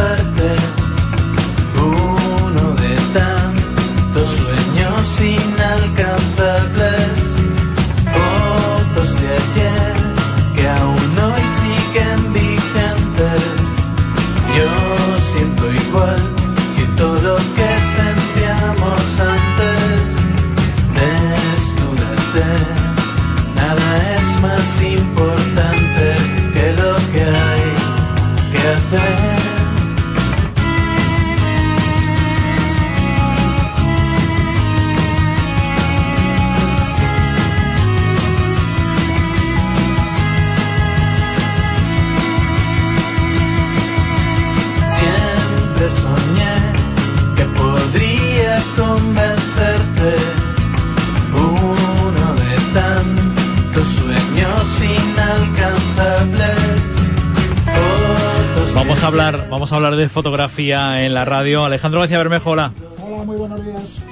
[5.15, 5.54] sueños
[59.05, 61.63] a hablar, vamos a hablar de fotografía en la radio.
[61.63, 62.71] Alejandro García Bermejo, hola.
[62.99, 64.03] Hola, muy buenos días.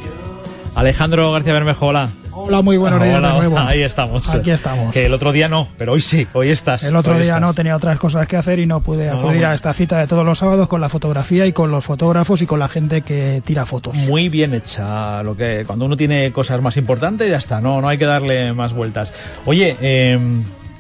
[0.75, 2.10] Alejandro García Bermejo, hola.
[2.32, 3.58] Hola, muy buenos días Hola, de nuevo.
[3.58, 4.36] Ahí estamos.
[4.36, 4.93] Aquí estamos.
[4.93, 6.84] Que el otro día no, pero hoy sí, hoy estás.
[6.84, 7.41] El otro día estás.
[7.41, 9.97] no tenía otras cosas que hacer y no pude No, acudir no, a esta cita
[9.97, 13.01] de todos los sábados con la fotografía y con los fotógrafos y con la gente
[13.01, 13.95] que tira fotos.
[13.95, 17.89] Muy bien hecha, lo que cuando uno tiene cosas más importantes ya está, no, no
[17.89, 19.12] hay que darle más vueltas.
[19.45, 20.19] Oye, eh,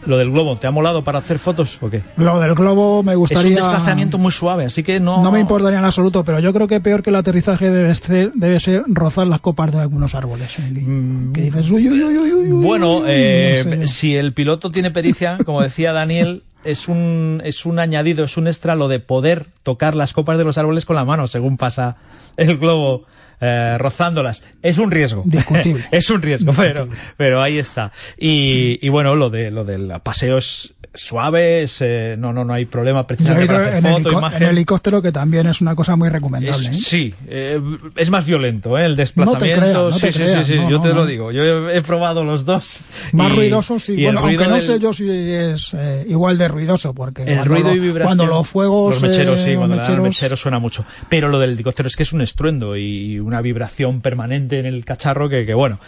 [0.05, 2.01] lo del globo, ¿te ha molado para hacer fotos o qué?
[2.17, 3.49] Lo del globo me Es gustaría...
[3.49, 5.23] un desplazamiento muy suave, así que no.
[5.23, 8.31] No me importaría en absoluto, pero yo creo que peor que el aterrizaje debe ser,
[8.33, 10.55] debe ser rozar las copas de algunos árboles.
[10.59, 11.31] Mm.
[11.31, 13.93] Que dices, uy, uy, uy, Bueno, eh, no sé.
[13.93, 18.47] si el piloto tiene pericia, como decía Daniel, es un, es un añadido, es un
[18.47, 21.97] extra lo de poder tocar las copas de los árboles con la mano según pasa
[22.37, 23.03] el globo.
[23.43, 24.43] Eh, rozándolas.
[24.61, 25.23] Es un riesgo.
[25.25, 25.83] Discutible.
[25.91, 27.91] es un riesgo, pero, pero ahí está.
[28.17, 32.53] Y, y bueno, lo de lo del paseo es suave, es, eh, no, no, no
[32.53, 36.07] hay problema precisamente para hacer en, foto, en helicóptero, que también es una cosa muy
[36.09, 36.69] recomendable.
[36.69, 36.79] Es- ¿eh?
[36.79, 37.59] sí, eh,
[37.95, 38.85] es más violento, ¿eh?
[38.85, 39.59] El No te desplazamiento.
[39.61, 41.31] creas, no sí, te sí, creas, sí, sí, no, yo te lo digo.
[41.31, 42.81] Yo he, he probado los dos.
[43.11, 43.93] Más y- ruidoso, sí.
[43.95, 45.71] y el Bueno, aunque no del- sé yo si es
[46.07, 48.05] igual de ruidoso, porque El cuando ruido lo- y vibración.
[48.17, 48.93] cuando los fuegos...
[48.93, 50.85] Los mecheros, sí, cuando mecheros- mechero suena mucho.
[51.09, 54.83] Pero lo del helicóptero es que es un estruendo y una vibración permanente en el
[54.85, 55.79] cacharro que, que bueno.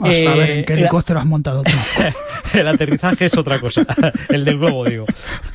[0.00, 1.72] A saber Eh, en qué la- helicóptero has montado tú.
[2.58, 3.86] el aterrizaje es otra cosa.
[4.28, 5.06] El del globo, digo.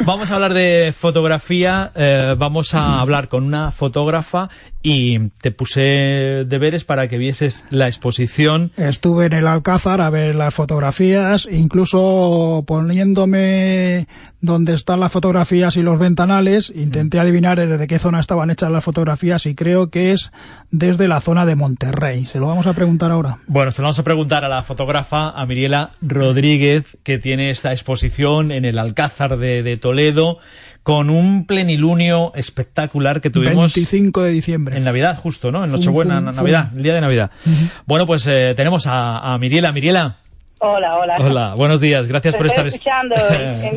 [0.05, 1.91] Vamos a hablar de fotografía.
[1.95, 4.49] eh, vamos a hablar con una fotógrafa
[4.81, 8.71] y te puse deberes para que vieses la exposición.
[8.77, 14.07] Estuve en el Alcázar a ver las fotografías, incluso poniéndome
[14.41, 18.83] donde están las fotografías y los ventanales, intenté adivinar desde qué zona estaban hechas las
[18.83, 20.31] fotografías y creo que es
[20.71, 22.25] desde la zona de Monterrey.
[22.25, 23.39] Se lo vamos a preguntar ahora.
[23.47, 27.73] Bueno, se lo vamos a preguntar a la fotógrafa, a Miriela Rodríguez, que tiene esta
[27.73, 30.37] exposición en el Alcázar de, de Toledo,
[30.83, 34.77] con un plenilunio espectacular que tuvimos 25 de diciembre.
[34.77, 35.63] en Navidad, justo, ¿no?
[35.63, 36.35] En Nochebuena, fum, fum.
[36.35, 37.31] Navidad, el día de Navidad.
[37.85, 39.71] Bueno, pues eh, tenemos a, a Miriela.
[39.71, 40.18] Miriela,
[40.61, 41.15] Hola, hola.
[41.21, 43.07] hola, buenos días, gracias Te por estoy estar...
[43.07, 43.15] escuchando.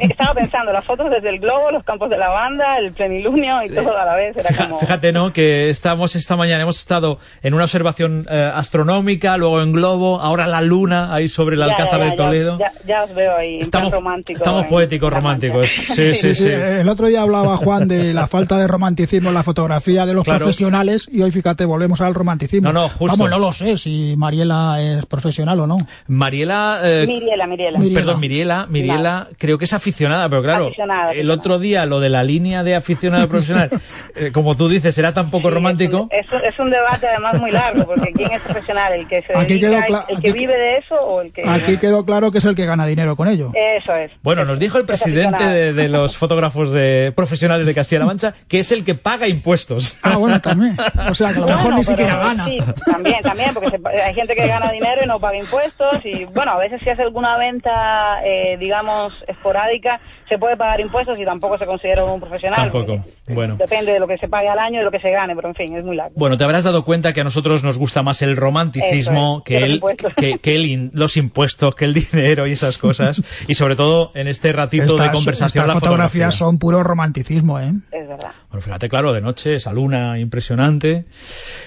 [0.00, 3.96] estaba pensando las fotos desde el globo, los campos de lavanda, el plenilunio y todo
[3.96, 4.36] a la vez.
[4.36, 4.80] Era Fija- como...
[4.80, 5.32] Fíjate, ¿no?
[5.32, 10.48] Que estamos esta mañana, hemos estado en una observación eh, astronómica, luego en globo, ahora
[10.48, 12.58] la luna ahí sobre el Ya, Alcázar ya, de Toledo.
[12.58, 14.38] Ya, ya os veo ahí, Estamos- romántico.
[14.38, 15.68] Estamos poéticos, en la románticos.
[15.70, 16.48] Sí, sí, sí.
[16.48, 20.24] El otro día hablaba Juan de la falta de romanticismo en la fotografía de los
[20.24, 20.40] Claro.
[20.40, 22.72] profesionales y hoy fíjate, volvemos al romanticismo.
[22.72, 23.06] No, no, justo.
[23.16, 25.76] Vamos, no lo sé si Mariela es profesional o no.
[26.08, 27.02] Mariela Miriela...
[27.02, 27.78] eh, Miriela, Miriela.
[27.94, 32.08] Perdón, Miriela, Miriela creo que es aficionada, pero claro, Aficionada, el otro día lo de
[32.08, 33.70] la línea de aficionado profesional,
[34.16, 36.08] eh, como tú dices, era tan poco romántico.
[36.10, 38.92] Es, un- es un debate además muy largo, porque ¿quién es profesional?
[38.94, 41.42] ¿El que se Aquí dedica, quedó el que aquí- vive de eso o el que...?
[41.48, 43.50] Aquí quedó claro que es el que gana dinero con ello.
[43.54, 44.10] Eso es.
[44.22, 48.60] Bueno, nos dijo el presidente de, de los fotógrafos de profesionales de Castilla-La Mancha que
[48.60, 49.96] es el que paga impuestos.
[50.02, 50.76] Ah, bueno, también.
[51.08, 52.46] O sea, que a lo mejor Bueno, ni siquiera gana.
[52.46, 52.58] Sí,
[52.90, 56.52] también, también, porque se- hay gente que gana dinero y no paga impuestos y, bueno,
[56.52, 60.00] a veces si hace alguna venta, eh, digamos, esporádica,
[60.32, 62.60] se puede pagar impuestos y tampoco se considera un profesional.
[62.70, 63.04] Tampoco.
[63.28, 63.56] Bueno.
[63.56, 65.48] Depende de lo que se pague al año y de lo que se gane, pero
[65.48, 66.14] en fin, es muy largo.
[66.16, 69.58] Bueno, te habrás dado cuenta que a nosotros nos gusta más el romanticismo es, que,
[69.64, 70.12] el, impuestos.
[70.16, 73.22] que, que el in- los impuestos, que el dinero y esas cosas.
[73.46, 76.26] y sobre todo en este ratito de Estas- conversación estas la fotografía.
[76.26, 77.72] fotografías son puro romanticismo, ¿eh?
[77.90, 78.30] Es verdad.
[78.50, 81.06] Bueno, fíjate, claro, de noche, esa luna impresionante.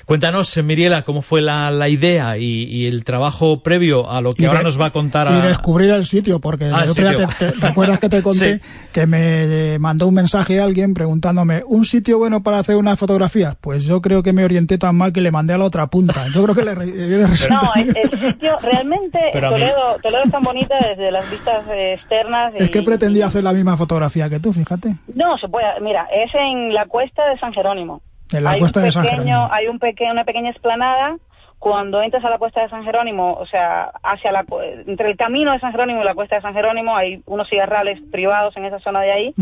[0.05, 4.33] Cuéntanos, eh, Miriela, cómo fue la, la idea y, y el trabajo previo a lo
[4.33, 5.47] que Y ahora de- nos va a contar Y a...
[5.47, 7.27] descubrir el sitio, porque Ah, el otro día sitio.
[7.39, 8.54] te, te- ¿recuerdas que te conté
[8.91, 13.55] que me mandó un mensaje a alguien preguntándome un sitio bueno para hacer unas fotografías?
[13.59, 16.27] Pues yo creo que me orienté tan mal que le mandé a la otra punta.
[16.33, 17.17] Yo creo que le, re- le
[17.49, 22.53] No, el, el sitio, realmente, Toledo, Toledo es tan bonita desde las vistas externas.
[22.55, 24.95] Es que pretendía hacer la misma fotografía que tú, fíjate.
[25.13, 25.67] No, se puede.
[25.81, 28.01] Mira, es en la cuesta de San Jerónimo.
[28.31, 29.49] En la hay cuesta un de San pequeño, Jerónimo.
[29.51, 31.17] Hay un peque- una pequeña explanada.
[31.59, 34.45] Cuando entras a la cuesta de San Jerónimo, o sea, hacia la,
[34.85, 37.99] entre el camino de San Jerónimo y la cuesta de San Jerónimo, hay unos cigarrales
[38.11, 39.33] privados en esa zona de ahí.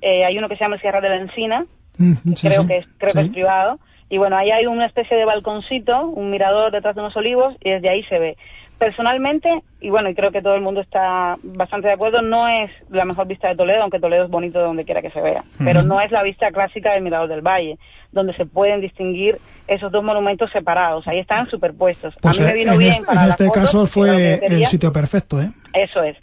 [0.00, 2.68] Eh, hay uno que se llama el Cigarral de la Encina, sí, creo sí.
[2.68, 3.78] que es creo que es privado.
[4.08, 7.70] Y bueno ahí hay una especie de balconcito un mirador detrás de unos olivos y
[7.70, 8.36] desde ahí se ve.
[8.78, 12.70] Personalmente y bueno y creo que todo el mundo está bastante de acuerdo no es
[12.88, 15.42] la mejor vista de Toledo aunque Toledo es bonito de donde quiera que se vea
[15.62, 17.78] pero no es la vista clásica del mirador del valle
[18.10, 19.36] donde se pueden distinguir
[19.68, 23.04] esos dos monumentos separados ahí están superpuestos Pues a mí me vino en, bien este,
[23.04, 25.50] para en este fotos, caso fue el sitio perfecto, ¿eh?
[25.72, 26.16] Eso es.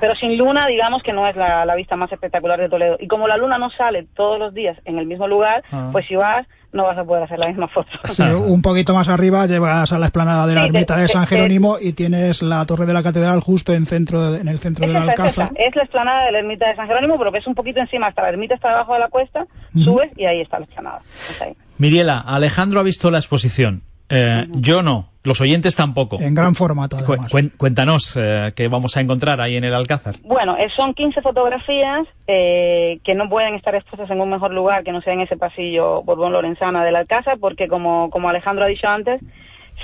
[0.00, 2.96] Pero sin luna, digamos que no es la, la vista más espectacular de Toledo.
[2.98, 5.90] Y como la luna no sale todos los días en el mismo lugar, Ah.
[5.92, 7.90] pues si vas, no vas a poder hacer la misma foto.
[8.10, 11.08] Sí, un poquito más arriba llegas a la explanada de la Sí, te- ermita de
[11.08, 14.48] San te- Jerónimo y tienes la torre de la catedral justo en centro de- en
[14.48, 15.50] el centro Es del es Alcázar.
[15.54, 15.62] esa.
[15.68, 18.06] Es la explanada de la ermita de San Jerónimo, pero que es un poquito encima,
[18.06, 21.00] hasta la ermita está debajo de la cuesta, subes y ahí está la explanada.
[21.30, 21.54] Está ahí.
[21.84, 23.82] Miriela, Alejandro ha visto la exposición.
[24.08, 26.18] Eh, Yo no, los oyentes tampoco.
[26.20, 27.30] En gran formato, además.
[27.30, 30.14] cuen- cuéntanos eh, qué vamos a encontrar ahí en el Alcázar.
[30.22, 34.82] Bueno, eh, son 15 fotografías eh, que no pueden estar expuestas en un mejor lugar
[34.82, 38.86] que no sea en ese pasillo Borbón-Lorenzana del Alcázar, porque como, como Alejandro ha dicho
[38.88, 39.20] antes,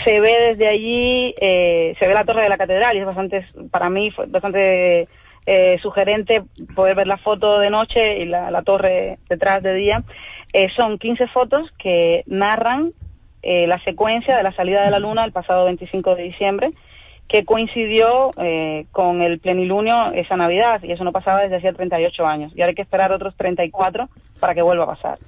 [0.04, 3.46] se ve desde allí, eh, se ve la torre de la catedral y es bastante,
[3.70, 5.06] para mí fue bastante
[5.46, 6.42] eh, sugerente
[6.74, 10.02] poder ver la foto de noche y la, la torre detrás de día.
[10.52, 12.92] Eh, son 15 fotos que narran
[13.42, 16.70] eh, la secuencia de la salida de la luna el pasado 25 de diciembre,
[17.28, 22.26] que coincidió eh, con el plenilunio esa Navidad, y eso no pasaba desde hacía 38
[22.26, 22.52] años.
[22.54, 24.08] Y ahora hay que esperar otros 34
[24.40, 25.18] para que vuelva a pasar.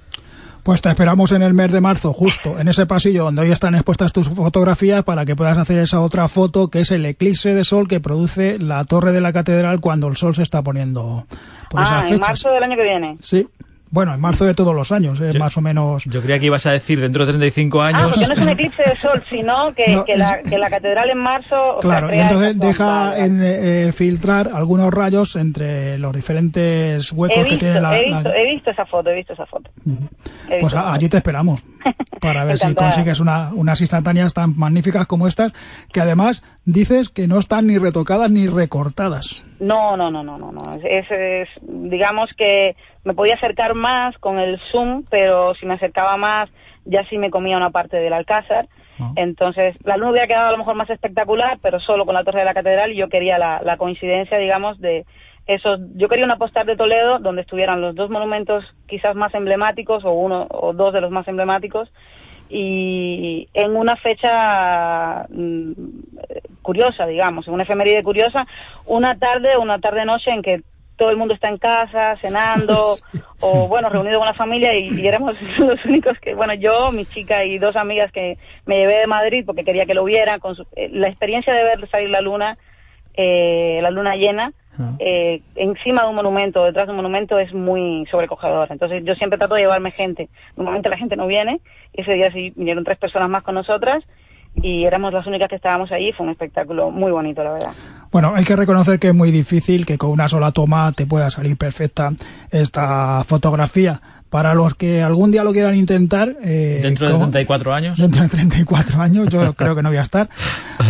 [0.63, 3.75] Pues te esperamos en el mes de marzo, justo en ese pasillo donde hoy están
[3.75, 7.65] expuestas tus fotografías para que puedas hacer esa otra foto que es el eclipse de
[7.65, 11.25] sol que produce la torre de la catedral cuando el sol se está poniendo
[11.69, 13.17] por ah, esas en marzo del año que viene.
[13.19, 13.45] Sí.
[13.93, 16.03] Bueno, en marzo de todos los años, es más o menos.
[16.05, 18.09] Yo creía que ibas a decir dentro de 35 Ah, años.
[18.09, 21.11] porque no es un eclipse de sol, sino que, No, que, la, que la catedral
[21.11, 21.75] en marzo...
[21.77, 27.37] o sea, Claro, y entonces deja en, eh, filtrar algunos rayos entre los diferentes huecos
[27.45, 27.99] He que tiene la.
[27.99, 29.69] he, la- visto, he visto esa foto, he visto esa foto.
[29.83, 31.61] Pues visto a- esa allí te esperamos
[32.19, 35.53] para ver si consigues una, unas instantáneas tan magníficas como estas,
[35.91, 39.45] que además dices que no están ni retocadas ni recortadas.
[39.59, 40.73] No, no, no, no, no, no.
[40.83, 46.49] Es- digamos que me podía acercar más con el zoom, pero si me acercaba más
[46.85, 48.67] ya sí me comía una parte del alcázar.
[49.15, 52.39] Entonces, la luna hubiera quedado a lo mejor más espectacular, pero solo con la torre
[52.39, 55.05] de la catedral y yo quería la, la coincidencia, digamos, de
[55.47, 55.79] esos.
[55.95, 60.11] Yo quería una postal de Toledo donde estuvieran los dos monumentos quizás más emblemáticos o
[60.11, 61.89] uno o dos de los más emblemáticos
[62.49, 65.71] y en una fecha mm,
[66.61, 68.45] curiosa, digamos, en una efeméride curiosa,
[68.85, 70.61] una tarde o una tarde-noche en que
[71.03, 72.97] todo el mundo está en casa, cenando,
[73.41, 77.05] o bueno, reunido con la familia y, y éramos los únicos que, bueno, yo, mi
[77.07, 80.55] chica y dos amigas que me llevé de Madrid porque quería que lo vieran, con
[80.55, 82.57] su- eh, la experiencia de ver salir la luna,
[83.15, 84.53] eh, la luna llena,
[84.99, 88.71] eh, encima de un monumento, detrás de un monumento es muy sobrecogedor.
[88.71, 90.29] Entonces yo siempre trato de llevarme gente.
[90.55, 91.59] Normalmente la gente no viene,
[91.93, 94.01] ese día sí vinieron tres personas más con nosotras
[94.55, 96.11] y éramos las únicas que estábamos allí.
[96.15, 97.71] Fue un espectáculo muy bonito, la verdad.
[98.11, 101.29] Bueno, hay que reconocer que es muy difícil que con una sola toma te pueda
[101.31, 102.11] salir perfecta
[102.51, 104.01] esta fotografía.
[104.29, 106.35] Para los que algún día lo quieran intentar...
[106.43, 107.99] Eh, dentro de 34 años.
[107.99, 110.27] Dentro de 34 años, yo creo que no voy a estar.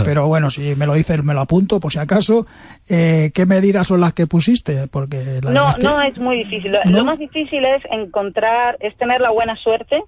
[0.05, 2.45] Pero bueno, si me lo dices, me lo apunto por si acaso.
[2.87, 4.87] Eh, ¿Qué medidas son las que pusiste?
[4.87, 6.71] Porque la no, verdad es que- no es muy difícil.
[6.85, 10.01] Lo más difícil es encontrar, es tener la buena suerte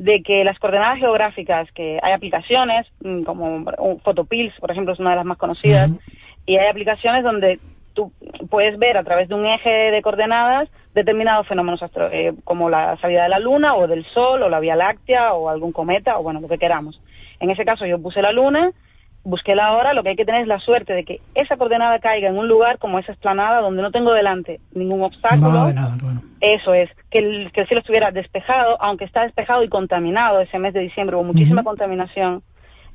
[0.00, 3.66] de que las coordenadas geográficas, que hay aplicaciones mm, como
[4.02, 5.90] Photopills, por ejemplo, es una de las más conocidas,
[6.46, 7.58] y hay aplicaciones donde
[7.92, 8.10] tú
[8.48, 12.96] puedes ver a través de un eje de coordenadas determinados fenómenos astro- eh, como la
[12.96, 16.22] salida de la luna o del sol o la vía láctea o algún cometa o
[16.22, 16.98] bueno, lo que queramos.
[17.38, 18.70] En ese caso yo puse la luna,
[19.30, 21.98] busqué la hora, lo que hay que tener es la suerte de que esa coordenada
[22.00, 25.50] caiga en un lugar como esa esplanada donde no tengo delante ningún obstáculo.
[25.52, 26.20] Nada nada, claro.
[26.40, 30.58] Eso es, que el, que el cielo estuviera despejado, aunque está despejado y contaminado ese
[30.58, 32.42] mes de diciembre, hubo muchísima contaminación.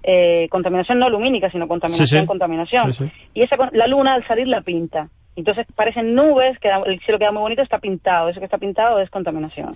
[0.03, 2.25] Eh, contaminación no lumínica, sino contaminación, Sí, sí.
[2.27, 2.93] contaminación.
[2.93, 3.11] Sí.
[3.33, 5.09] Y esa, la luna al salir la pinta.
[5.35, 8.29] Entonces parecen nubes, queda, el cielo queda muy bonito, está pintado.
[8.29, 9.73] Eso que está pintado es contaminación.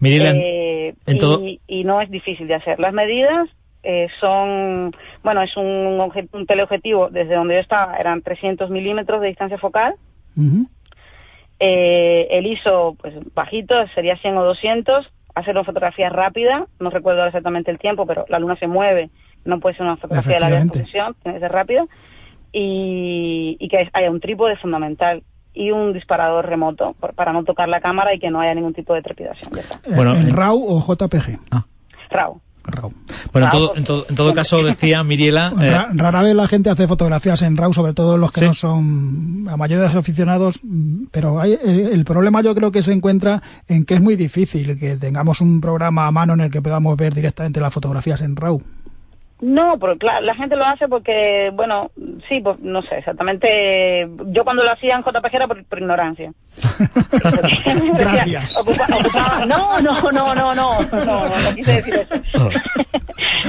[0.00, 2.78] Mirela, Eh, en y, todo- y no es difícil de hacer.
[2.80, 3.48] Las medidas
[3.90, 9.20] eh, son, bueno, es un, obje- un teleobjetivo, desde donde yo estaba eran 300 milímetros
[9.22, 9.94] de distancia focal.
[11.60, 15.10] Eh, el ISO, pues bajito, sería 100 o 200.
[15.34, 19.08] Hacer una fotografía rápida, no recuerdo exactamente el tiempo, pero la luna se mueve,
[19.44, 21.86] no puede ser una fotografía de larga exposición, tiene que ser rápida.
[22.52, 25.22] Y, y que haya un trípode fundamental
[25.54, 28.74] y un disparador remoto por- para no tocar la cámara y que no haya ningún
[28.74, 29.52] tipo de trepidación.
[29.94, 31.38] Bueno, ¿En RAW o JPG?
[32.10, 32.40] RAW.
[33.32, 35.52] Bueno, en todo, en todo, en todo caso decía Miriela...
[35.60, 38.46] eh, Ra- rara vez la gente hace fotografías en RAW, sobre todo los que Sí.
[38.46, 42.70] no son la mayoría de los aficionados, mm, pero hay, el, el problema yo creo
[42.72, 46.40] que se encuentra en que es muy difícil que tengamos un programa a mano en
[46.40, 48.60] el que podamos ver directamente las fotografías en RAW.
[49.40, 51.92] No, pero claro, la gente lo hace porque, bueno,
[52.28, 54.08] sí, pues no sé, exactamente.
[54.26, 56.32] Yo cuando lo hacía en JPG era por, por ignorancia.
[57.98, 58.56] Gracias.
[58.56, 62.50] Ocupa- ocupaba- no, no, no, no, no, no, no, no quise decir eso.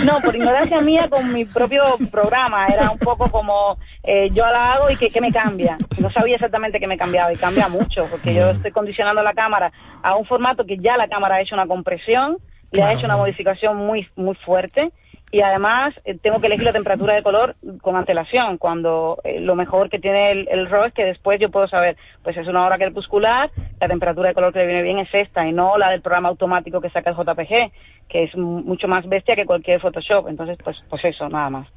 [0.05, 1.81] No, por ignorancia mía con mi propio
[2.11, 2.67] programa.
[2.67, 5.77] Era un poco como eh, yo la hago y que, que me cambia.
[5.99, 9.71] No sabía exactamente qué me cambiaba y cambia mucho porque yo estoy condicionando la cámara
[10.03, 12.37] a un formato que ya la cámara ha hecho una compresión,
[12.71, 14.91] le ha hecho una modificación muy, muy fuerte
[15.31, 19.55] y además eh, tengo que elegir la temperatura de color con antelación, cuando eh, lo
[19.55, 22.65] mejor que tiene el, el RAW es que después yo puedo saber, pues es una
[22.65, 25.89] hora crepuscular, la temperatura de color que le viene bien es esta y no la
[25.91, 27.71] del programa automático que saca el JPG,
[28.09, 30.27] que es mu- mucho más bestia que cualquier Photoshop.
[30.29, 31.67] Entonces, pues, pues eso, nada más.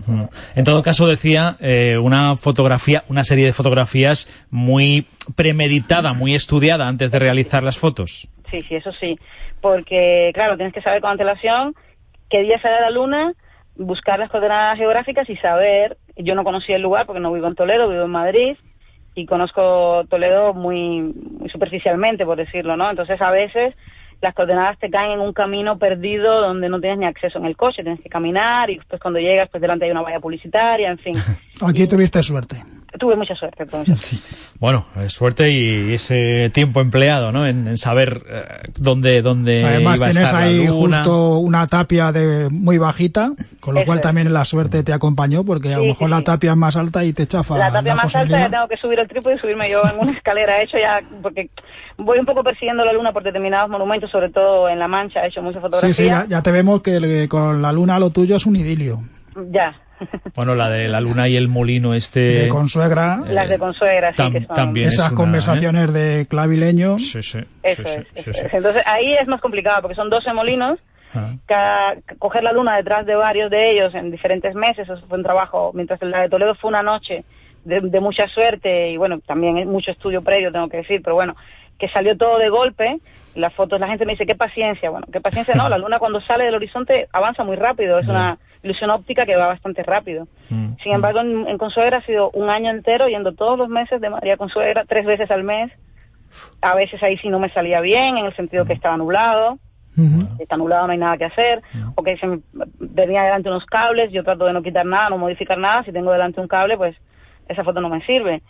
[0.57, 6.89] En todo caso, decía, eh, una fotografía, una serie de fotografías muy premeditada, muy estudiada
[6.89, 8.29] antes de realizar las fotos.
[8.51, 9.19] Sí, sí, eso sí.
[9.61, 11.75] Porque, claro, tienes que saber con antelación
[12.31, 13.35] qué día sale la luna,
[13.77, 15.99] buscar las coordenadas geográficas y saber.
[16.17, 18.57] Yo no conocía el lugar porque no vivo en Toledo, vivo en Madrid
[19.15, 22.91] y conozco Toledo muy, muy superficialmente, por decirlo, ¿no?
[22.91, 23.75] Entonces, a veces
[24.21, 27.57] las coordenadas te caen en un camino perdido donde no tienes ni acceso en el
[27.57, 30.99] coche, tienes que caminar y después cuando llegas, pues delante hay una valla publicitaria, en
[30.99, 31.15] fin.
[31.61, 32.57] Aquí tuviste suerte.
[33.03, 34.25] Tuve mucha suerte, tuve mucha suerte.
[34.61, 37.45] Bueno, es suerte y ese tiempo empleado, ¿no?
[37.49, 38.45] En, en saber eh,
[38.79, 40.97] dónde, dónde Además iba a tienes estar ahí la luna.
[40.99, 44.03] justo una tapia de muy bajita, con lo Eso cual es.
[44.03, 46.25] también la suerte te acompañó, porque a lo Sí, mejor sí, la sí.
[46.25, 47.59] tapia es más alta y te chafa.
[47.59, 50.13] La tapia más alta ya tengo que subir el trípode y subirme yo en una
[50.17, 50.61] escalera.
[50.61, 51.51] He hecho ya, porque
[51.99, 55.27] voy un poco persiguiendo la luna por determinados monumentos, sobre todo en La Mancha, he
[55.27, 55.93] hecho mucha Sí, fotografía.
[55.95, 59.01] sí, ya, ya te vemos que el- con la luna lo tuyo es un idilio.
[59.51, 59.75] Ya.
[60.35, 62.21] Bueno, la de la luna y el molino este...
[62.21, 63.21] De consuegra.
[63.27, 64.55] Las de consuegra, sí, tam- que son...
[64.57, 66.99] también es Esas una, conversaciones de clavileño.
[66.99, 67.41] Sí, sí.
[67.63, 68.53] Eso es, eso es.
[68.53, 70.79] Entonces ahí es más complicado porque son 12 molinos.
[71.15, 71.35] Ah.
[71.47, 75.25] Cada, coger la luna detrás de varios de ellos en diferentes meses, eso fue un
[75.25, 77.25] trabajo, mientras la de Toledo fue una noche
[77.65, 81.37] de, de mucha suerte y bueno, también mucho estudio previo, tengo que decir, pero bueno,
[81.79, 82.99] que salió todo de golpe,
[83.35, 86.21] las fotos, la gente me dice, qué paciencia, bueno, qué paciencia no, la luna cuando
[86.21, 90.27] sale del horizonte avanza muy rápido, es una ilusión óptica que va bastante rápido.
[90.83, 94.11] Sin embargo, en, en Consuegra ha sido un año entero yendo todos los meses de
[94.11, 95.73] María Consuegra, tres veces al mes.
[96.61, 99.59] A veces ahí sí no me salía bien, en el sentido que estaba nublado.
[100.39, 101.63] Está nublado, no hay nada que hacer.
[101.95, 102.41] O que se me
[102.79, 105.85] venía delante unos cables, yo trato de no quitar nada, no modificar nada.
[105.85, 106.97] Si tengo delante un cable, pues
[107.49, 108.43] esa foto no me sirve.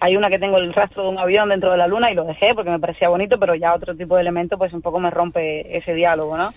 [0.00, 2.24] Hay una que tengo el rastro de un avión dentro de la luna y lo
[2.24, 5.10] dejé porque me parecía bonito, pero ya otro tipo de elemento pues un poco me
[5.10, 6.52] rompe ese diálogo, ¿no?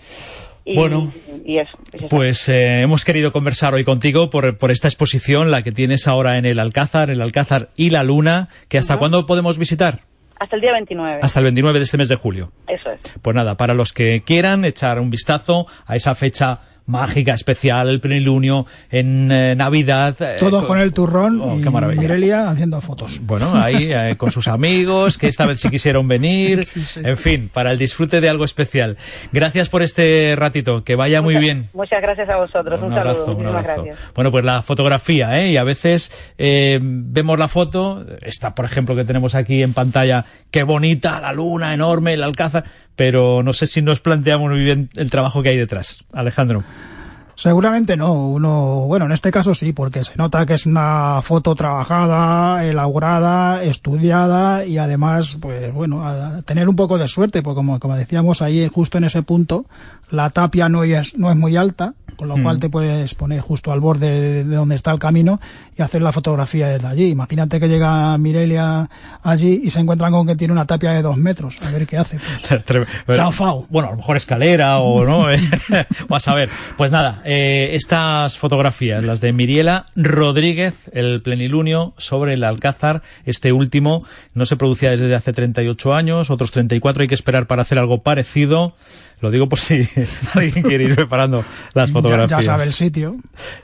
[0.64, 1.10] Y, Bueno.
[1.46, 1.78] y eso.
[1.94, 2.08] y eso.
[2.10, 6.36] Pues eh, hemos querido conversar hoy contigo por, por esta exposición, la que tienes ahora
[6.36, 8.98] en el Alcázar, el Alcázar y la Luna, que hasta Ujú.
[8.98, 10.00] cuándo podemos visitar?
[10.38, 11.20] Hasta el día 29.
[11.22, 12.52] Hasta el 29 de este mes de julio.
[12.68, 13.00] Eso es.
[13.22, 18.00] Pues nada, para los que quieran echar un vistazo a esa fecha mágica, especial, el
[18.00, 20.16] plenilunio en eh, Navidad.
[20.20, 22.00] eh, Todos con el turrón Oh, y qué maravilla.
[22.00, 23.20] Mirelia haciendo fotos.
[23.22, 26.64] Bueno, ahí eh, con sus amigos, que esta vez sí quisieron venir.
[26.96, 28.96] En fin, para el disfrute de algo especial.
[29.32, 31.68] Gracias por este ratito, que vaya muy bien.
[31.74, 32.80] Muchas gracias a vosotros.
[32.82, 33.24] Un, saludo.
[33.26, 33.82] un Muchísimas abrazo.
[33.84, 34.12] gracias.
[34.14, 35.52] Bueno, pues la fotografía, ¿eh?
[35.52, 40.24] Y a veces eh, vemos la foto, esta por ejemplo que tenemos aquí en pantalla,
[40.50, 42.64] qué bonita, la luna enorme, el alcázar,
[42.98, 46.04] pero no sé si nos planteamos muy bien el trabajo que hay detrás.
[46.12, 46.64] Alejandro.
[47.36, 51.54] Seguramente no, uno, bueno, en este caso sí, porque se nota que es una foto
[51.54, 57.78] trabajada, elaborada, estudiada y además, pues bueno, a tener un poco de suerte, porque como,
[57.78, 59.66] como decíamos ahí justo en ese punto,
[60.10, 62.42] la tapia no es, no es muy alta, con lo Mm.
[62.42, 65.40] cual te puedes poner justo al borde de, de donde está el camino
[65.76, 67.10] y hacer la fotografía desde allí.
[67.10, 68.88] Imagínate que llega Mirelia
[69.22, 71.96] allí y se encuentran con que tiene una tapia de dos metros, a ver qué
[71.98, 72.18] hace.
[73.06, 73.18] Pues.
[73.68, 75.30] Bueno, a lo mejor escalera o no.
[75.30, 75.38] eh.
[76.08, 76.48] Vas a ver.
[76.76, 83.52] Pues nada, eh, estas fotografías, las de Miriela Rodríguez, el plenilunio sobre el Alcázar, este
[83.52, 84.04] último
[84.34, 88.02] no se producía desde hace 38 años, otros 34 hay que esperar para hacer algo
[88.02, 88.74] parecido.
[89.20, 89.88] Lo digo por si
[90.34, 91.44] alguien quiere ir preparando
[91.74, 92.44] las fotografías.
[92.44, 93.16] ya sabe el sitio.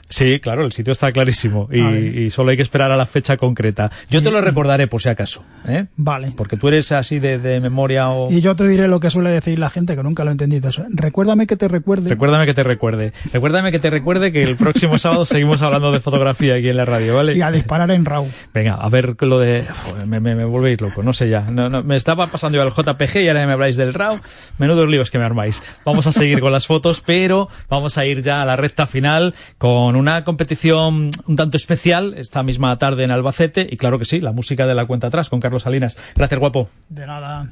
[0.09, 3.91] Sí, claro, el sitio está clarísimo y, solo hay que esperar a la fecha concreta.
[4.09, 5.85] Yo te lo recordaré por si acaso, ¿eh?
[5.95, 6.33] Vale.
[6.35, 8.31] Porque tú eres así de, de memoria o...
[8.31, 10.69] Y yo te diré lo que suele decir la gente, que nunca lo he entendido.
[10.89, 12.09] Recuérdame que te recuerde.
[12.09, 13.13] Recuérdame que te recuerde.
[13.31, 16.85] Recuérdame que te recuerde que el próximo sábado seguimos hablando de fotografía aquí en la
[16.85, 17.35] radio, ¿vale?
[17.35, 18.27] Y a disparar en RAW.
[18.53, 19.65] Venga, a ver lo de...
[19.85, 21.41] Joder, me, me, me ir loco, no sé ya.
[21.41, 24.19] No, no, me estaba pasando yo al JPG y ahora me habláis del RAW.
[24.57, 25.44] Menudos líos que me armáis.
[25.83, 29.33] Vamos a seguir con las fotos, pero vamos a ir ya a la recta final
[29.57, 34.19] con una competición un tanto especial esta misma tarde en Albacete y claro que sí,
[34.19, 35.97] la música de la cuenta atrás con Carlos Salinas.
[36.15, 36.69] Gracias, guapo.
[36.89, 37.51] De nada.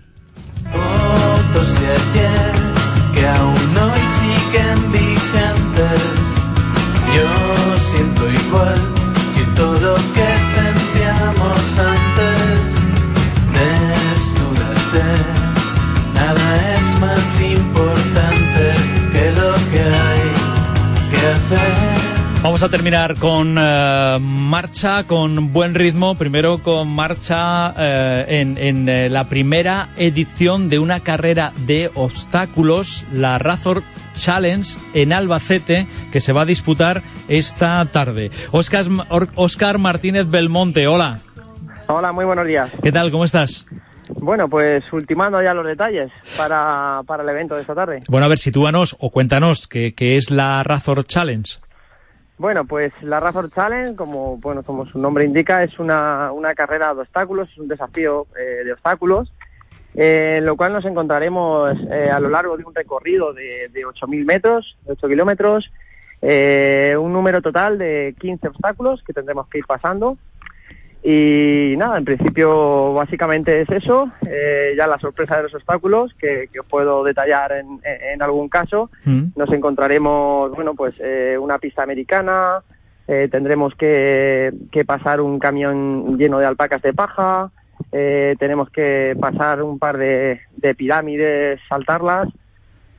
[0.71, 2.55] Fotos de ayer
[3.13, 6.01] que aún hoy siguen vigentes.
[7.15, 8.81] Yo siento igual,
[22.63, 26.15] Vamos a terminar con eh, marcha, con buen ritmo.
[26.15, 33.03] Primero con marcha eh, en, en, eh, la primera edición de una carrera de obstáculos,
[33.11, 33.83] la Razor
[34.13, 38.31] Challenge en Albacete, que se va a disputar esta tarde.
[38.51, 38.85] Oscar,
[39.35, 41.19] Oscar Martínez Belmonte, hola.
[41.87, 42.71] Hola, muy buenos días.
[42.81, 43.11] ¿Qué tal?
[43.11, 43.65] ¿Cómo estás?
[44.07, 48.03] Bueno, pues ultimando ya los detalles para, para el evento de esta tarde.
[48.07, 51.59] Bueno, a ver, sitúanos o cuéntanos qué, qué es la Razor Challenge.
[52.43, 56.93] Bueno, pues la Razor Challenge, como bueno como su nombre indica, es una, una carrera
[56.93, 59.31] de obstáculos, es un desafío eh, de obstáculos,
[59.95, 63.85] eh, en lo cual nos encontraremos eh, a lo largo de un recorrido de, de
[63.85, 65.71] 8.000 metros, de 8 kilómetros,
[66.21, 70.17] eh, un número total de 15 obstáculos que tendremos que ir pasando.
[71.05, 76.47] Y nada, en principio básicamente es eso, eh, ya la sorpresa de los obstáculos que,
[76.51, 78.89] que os puedo detallar en, en algún caso.
[79.35, 82.61] Nos encontraremos, bueno, pues eh, una pista americana,
[83.05, 87.51] eh, tendremos que, que pasar un camión lleno de alpacas de paja,
[87.91, 92.29] eh, tenemos que pasar un par de, de pirámides, saltarlas,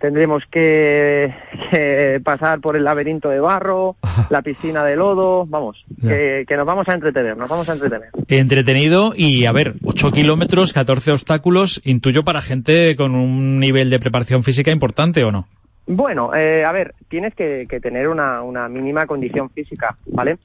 [0.05, 1.33] tendremos que,
[1.71, 3.97] que pasar por el laberinto de barro,
[4.29, 8.11] la piscina de lodo, vamos, que, que nos vamos a entretener, nos vamos a entretener.
[8.29, 13.99] Entretenido y, a ver, 8 kilómetros, 14 obstáculos, intuyo para gente con un nivel de
[13.99, 15.47] preparación física importante, ¿o no?
[15.87, 20.37] Bueno, eh, a ver, tienes que, que tener una, una mínima condición física, ¿vale?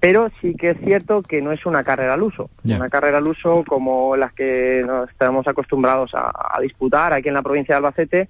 [0.00, 2.50] Pero sí que es cierto que no es una carrera al uso.
[2.62, 7.34] Una carrera al uso como las que nos estamos acostumbrados a, a disputar aquí en
[7.34, 8.28] la provincia de Albacete,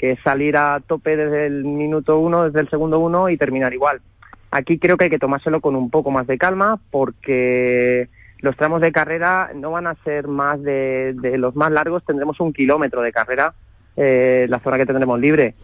[0.00, 4.00] que salir a tope desde el minuto uno, desde el segundo uno y terminar igual.
[4.50, 8.80] Aquí creo que hay que tomárselo con un poco más de calma porque los tramos
[8.80, 13.12] de carrera no van a ser más de los más largos, tendremos un kilómetro de
[13.12, 13.52] carrera,
[13.96, 15.54] eh, la zona que tendremos libre.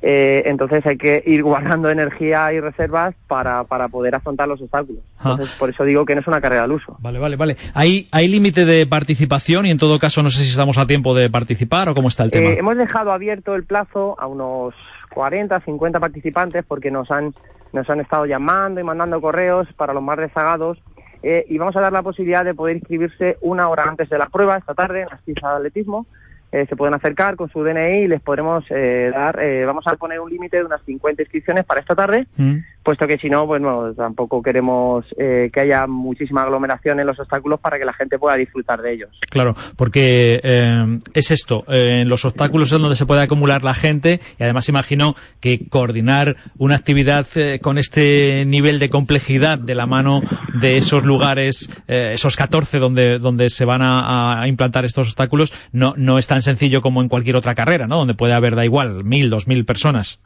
[0.00, 5.02] Eh, entonces hay que ir guardando energía y reservas para, para poder afrontar los obstáculos.
[5.18, 5.32] Ah.
[5.32, 6.96] Entonces, por eso digo que no es una carrera al uso.
[7.00, 7.56] Vale, vale, vale.
[7.74, 11.14] ¿Hay, hay límite de participación y en todo caso no sé si estamos a tiempo
[11.14, 12.50] de participar o cómo está el tema?
[12.50, 14.74] Eh, hemos dejado abierto el plazo a unos
[15.14, 17.34] 40, 50 participantes porque nos han,
[17.72, 20.78] nos han estado llamando y mandando correos para los más rezagados
[21.22, 24.26] eh, y vamos a dar la posibilidad de poder inscribirse una hora antes de la
[24.26, 26.06] prueba esta tarde en las de atletismo.
[26.52, 29.96] Eh, se pueden acercar con su DNI y les podremos eh, dar, eh, vamos a
[29.96, 32.58] poner un límite de unas 50 inscripciones para esta tarde Mm.
[32.82, 37.18] Puesto que si no, pues no, tampoco queremos eh, que haya muchísima aglomeración en los
[37.18, 39.10] obstáculos para que la gente pueda disfrutar de ellos.
[39.30, 43.74] Claro, porque eh, es esto, eh, en los obstáculos es donde se puede acumular la
[43.74, 49.74] gente y además imagino que coordinar una actividad eh, con este nivel de complejidad de
[49.74, 50.22] la mano
[50.60, 55.52] de esos lugares, eh, esos 14 donde, donde se van a, a implantar estos obstáculos,
[55.72, 57.98] no, no es tan sencillo como en cualquier otra carrera, ¿no?
[57.98, 60.20] Donde puede haber, da igual, mil, dos mil personas.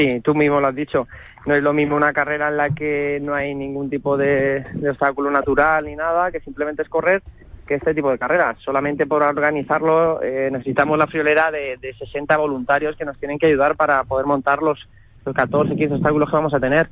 [0.00, 1.08] Sí, tú mismo lo has dicho.
[1.44, 4.90] No es lo mismo una carrera en la que no hay ningún tipo de, de
[4.90, 7.22] obstáculo natural ni nada, que simplemente es correr,
[7.66, 8.56] que este tipo de carreras.
[8.64, 13.46] Solamente por organizarlo eh, necesitamos la friolera de, de 60 voluntarios que nos tienen que
[13.46, 14.88] ayudar para poder montar los,
[15.26, 16.88] los 14, 15 obstáculos que vamos a tener.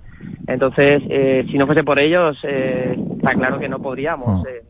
[0.47, 4.63] Entonces, eh, si no fuese por ellos, eh, está claro que no podríamos eh,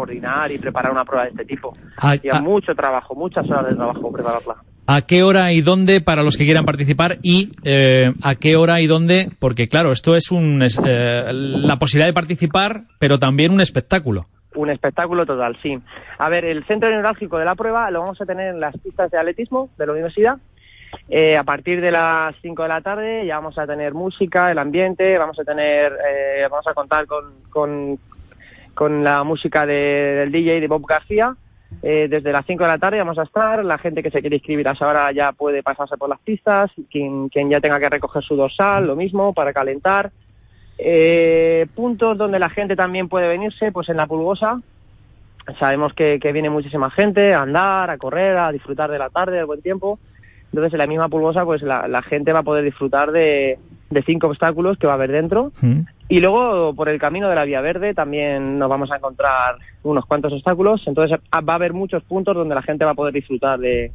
[0.00, 1.72] coordinar y preparar una prueba de este tipo.
[1.98, 2.42] Ah, Lleva ah.
[2.42, 4.56] mucho trabajo, muchas horas de trabajo prepararla.
[4.86, 7.18] ¿A qué hora y dónde para los que quieran participar?
[7.22, 11.78] Y eh, a qué hora y dónde, porque claro, esto es un, es, eh, la
[11.78, 14.26] posibilidad de participar, pero también un espectáculo.
[14.56, 15.78] Un espectáculo total, sí.
[16.18, 19.10] A ver, el centro neurálgico de la prueba lo vamos a tener en las pistas
[19.10, 20.38] de atletismo de la universidad.
[21.08, 24.58] Eh, a partir de las 5 de la tarde ya vamos a tener música, el
[24.58, 27.98] ambiente, vamos a tener, eh, vamos a contar con, con,
[28.80, 29.74] con la música de-
[30.20, 31.36] del DJ de Bob García.
[31.82, 34.36] Eh, desde las 5 de la tarde vamos a estar, la gente que se quiere
[34.36, 37.90] inscribir a esa hora ya puede pasarse por las pistas, quien, quien ya tenga que
[37.90, 40.10] recoger su dorsal, lo mismo, para calentar.
[40.78, 44.62] Eh, puntos donde la gente también puede venirse, pues en la pulgosa,
[45.58, 49.36] sabemos que, que viene muchísima gente a andar, a correr, a disfrutar de la tarde,
[49.36, 49.98] del buen tiempo.
[50.52, 53.58] Entonces, en la misma pulgosa, pues la, la gente va a poder disfrutar de,
[53.90, 55.52] de cinco obstáculos que va a haber dentro.
[56.08, 60.06] Y luego, por el camino de la Vía Verde, también nos vamos a encontrar unos
[60.06, 60.82] cuantos obstáculos.
[60.86, 63.92] Entonces, va a haber muchos puntos donde la gente va a poder disfrutar de,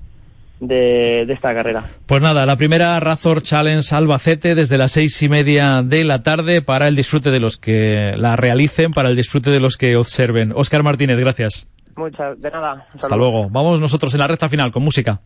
[0.60, 1.84] de, de esta carrera.
[2.06, 6.62] Pues nada, la primera Razor Challenge Albacete desde las seis y media de la tarde
[6.62, 10.54] para el disfrute de los que la realicen, para el disfrute de los que observen.
[10.56, 11.70] Óscar Martínez, gracias.
[11.96, 12.88] Muchas, de nada.
[12.94, 13.50] Hasta luego.
[13.50, 15.22] Vamos nosotros en la recta final con música.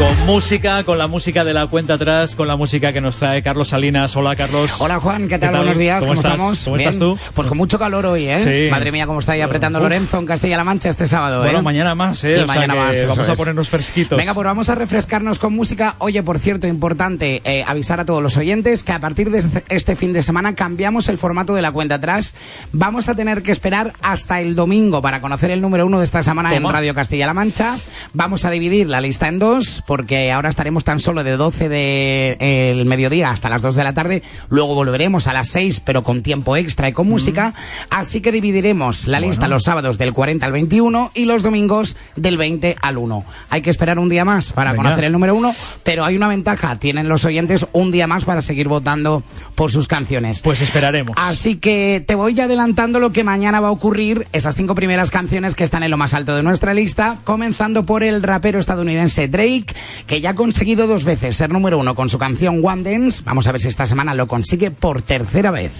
[0.00, 3.42] Con música, con la música de la cuenta atrás, con la música que nos trae
[3.42, 4.16] Carlos Salinas.
[4.16, 4.80] Hola, Carlos.
[4.80, 5.54] Hola Juan, ¿qué tal?
[5.54, 6.32] Buenos días, ¿cómo, estás?
[6.32, 6.64] estamos?
[6.64, 6.88] ¿Cómo Bien.
[6.88, 7.18] estás tú?
[7.34, 8.38] Pues con mucho calor hoy, ¿eh?
[8.38, 8.70] Sí.
[8.70, 9.82] Madre mía, cómo está ahí apretando Uf.
[9.82, 11.62] Lorenzo en Castilla-La Mancha este sábado, Bueno, ¿eh?
[11.62, 12.30] mañana más, ¿eh?
[12.30, 14.16] Y O sea mañana que más, vamos a ponernos fresquitos.
[14.16, 15.96] Venga, pues vamos a refrescarnos con música.
[15.98, 19.64] Oye, por cierto, importante eh, avisar a todos los oyentes que a partir de este-
[19.68, 22.36] este fin de semana cambiamos el formato de la cuenta atrás.
[22.72, 26.22] Vamos a tener que esperar hasta el domingo para conocer el número uno de esta
[26.22, 26.66] semana en.
[26.70, 27.76] Radio Castilla-La Mancha.
[28.14, 32.36] Vamos a dividir la lista en dos porque ahora estaremos tan solo de 12 del
[32.40, 34.22] el mediodía hasta las 2 de la tarde.
[34.48, 37.54] Luego volveremos a las 6 pero con tiempo extra y con música.
[37.90, 42.36] Así que dividiremos la lista los sábados del 40 al 21 y los domingos del
[42.36, 43.24] 20 al 1.
[43.48, 44.84] Hay que esperar un día más para Venga.
[44.84, 46.78] conocer el número uno, pero hay una ventaja.
[46.78, 49.24] Tienen los oyentes un día más para seguir votando
[49.56, 50.40] por sus canciones.
[50.40, 51.16] Pues esperaremos.
[51.18, 55.10] Así que te voy ya adelantando lo que mañana va a ocurrir, esas cinco primeras
[55.10, 59.26] canciones que están en lo más alto de nuestra lista, comenzando por el rapero estadounidense
[59.26, 59.74] Drake,
[60.06, 63.22] que ya ha conseguido dos veces ser número uno con su canción One Dance.
[63.24, 65.72] Vamos a ver si esta semana lo consigue por tercera vez.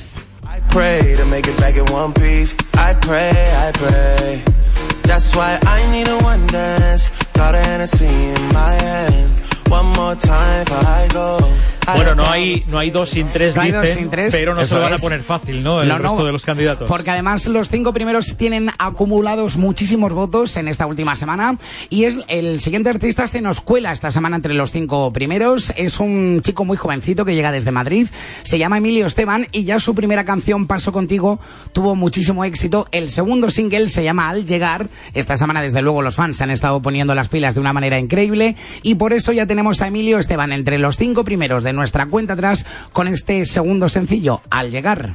[11.91, 14.11] A a Bueno, no hay, no hay dos sin tres, No hay dos dicen, sin
[14.11, 15.03] tres, pero no se eso lo van a es.
[15.03, 15.83] poner fácil, ¿no?
[15.83, 16.89] El No, no, resto de los candidatos.
[16.89, 21.57] Porque además los cinco primeros tienen acumulados muchísimos votos en esta última semana
[21.89, 25.73] y es el siguiente artista se nos cuela esta semana entre los cinco primeros.
[25.77, 28.09] Es un chico muy jovencito que llega desde Madrid.
[28.43, 31.41] Se llama Emilio Esteban y ya su primera canción Paso contigo
[31.73, 32.87] tuvo muchísimo éxito.
[32.93, 34.89] El segundo single se llama Al llegar.
[35.15, 37.99] Esta semana desde luego los fans se han estado poniendo las pilas de una manera
[37.99, 42.07] increíble y por eso ya tenemos a Emilio Esteban entre los cinco primeros de nuestra
[42.07, 45.15] cuenta atrás con este segundo sencillo Al llegar.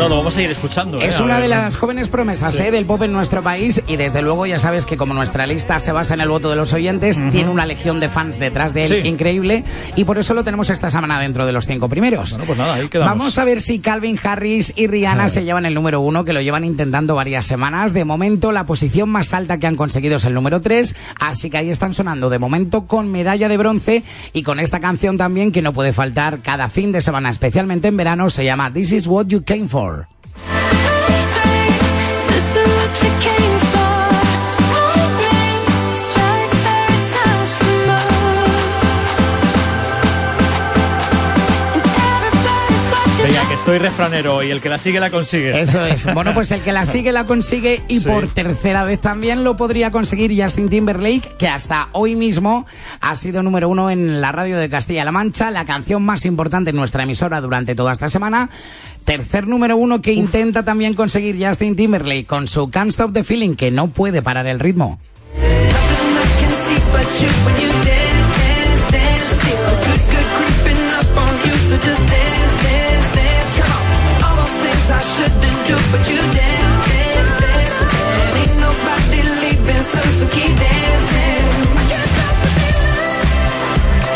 [0.00, 0.98] Bueno, lo vamos a ir escuchando.
[0.98, 1.06] ¿eh?
[1.08, 2.62] Es una ver, de las jóvenes promesas Sí.
[2.62, 2.70] ¿eh?
[2.70, 5.92] del pop en nuestro país y desde luego ya sabes que como nuestra lista se
[5.92, 9.02] basa en el voto de los oyentes, tiene una legión de fans detrás de él
[9.02, 9.08] Sí.
[9.08, 9.62] increíble
[9.96, 12.30] y por eso lo tenemos esta semana dentro de los cinco primeros.
[12.30, 13.18] Bueno, pues nada, ahí quedamos.
[13.18, 16.40] Vamos a ver si Calvin Harris y Rihanna se llevan el número uno, que lo
[16.40, 17.92] llevan intentando varias semanas.
[17.92, 21.58] De momento, la posición más alta que han conseguido es el número tres, así que
[21.58, 25.60] ahí están sonando de momento con medalla de bronce y con esta canción también que
[25.60, 29.26] no puede faltar cada fin de semana, especialmente en verano, se llama This is what
[29.26, 29.89] you came for.
[43.60, 45.60] Estoy refranero y el que la sigue la consigue.
[45.60, 46.06] Eso es.
[46.14, 48.08] Bueno, pues el que la sigue la consigue y Sí.
[48.08, 52.66] por tercera vez también lo podría conseguir Justin Timberlake, que hasta hoy mismo
[53.00, 56.76] ha sido número uno en la radio de Castilla-La Mancha, la canción más importante en
[56.76, 58.48] nuestra emisora durante toda esta semana.
[59.04, 63.54] Tercer número uno que intenta también conseguir Justin Timberlake con su Can't Stop the Feeling,
[63.56, 64.98] que no puede parar el ritmo.
[75.20, 77.76] shouldn't do, but you dance, dance, dance.
[78.20, 81.44] And ain't nobody leaving, so, so keep dancing.
[81.76, 82.48] I can't stop the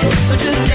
[0.00, 0.73] feeling, so just dance.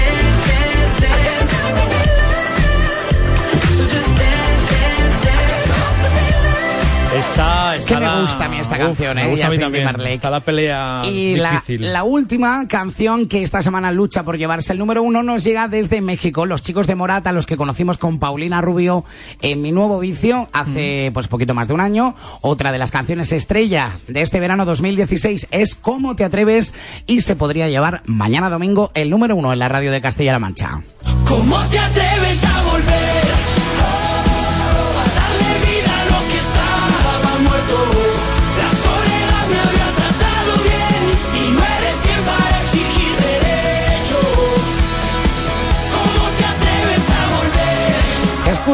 [7.86, 9.88] Que me la- gusta a mí esta Uf, canción, me eh, gusta a mí también.
[10.06, 11.92] Está la pelea Y la, difícil.
[11.92, 16.00] la última canción que esta semana lucha por llevarse el número uno nos llega desde
[16.00, 16.46] México.
[16.46, 19.04] Los chicos de Morata, los que conocimos con Paulina Rubio
[19.42, 22.14] en Mi Nuevo Vicio hace pues poquito más de un año.
[22.40, 26.74] Otra de las canciones estrellas de este verano 2016 es Cómo te atreves
[27.06, 30.82] y se podría llevar mañana domingo el número uno en la radio de Castilla-La Mancha.
[31.26, 31.99] ¿Cómo te atreves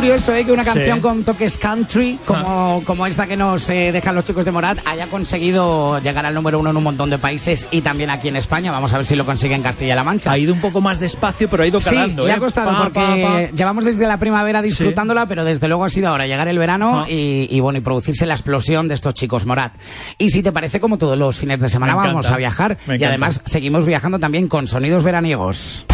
[0.06, 0.44] curioso ¿eh?
[0.44, 0.70] que una Sí.
[0.70, 4.78] canción con toques country, como, como esta que nos eh, dejan los chicos de Morat,
[4.86, 8.36] haya conseguido llegar al número uno en un montón de países y también aquí en
[8.36, 8.70] España.
[8.70, 10.30] Vamos a ver si lo consigue en Castilla-La Mancha.
[10.30, 12.22] Ha ido un poco más despacio, pero ha ido calando.
[12.22, 12.36] sí, le ¿eh?
[12.36, 13.56] ha costado Pa, porque pa, pa.
[13.56, 17.10] llevamos desde la primavera disfrutándola, pero desde luego ha sido ahora llegar el verano Ah.
[17.10, 19.72] y, y bueno, y producirse la explosión de estos chicos Morat.
[20.18, 22.12] Y si te parece, como todos los fines de semana Me encanta.
[22.14, 23.08] vamos a viajar Me y encanta.
[23.08, 25.84] además seguimos viajando también con sonidos veraniegos.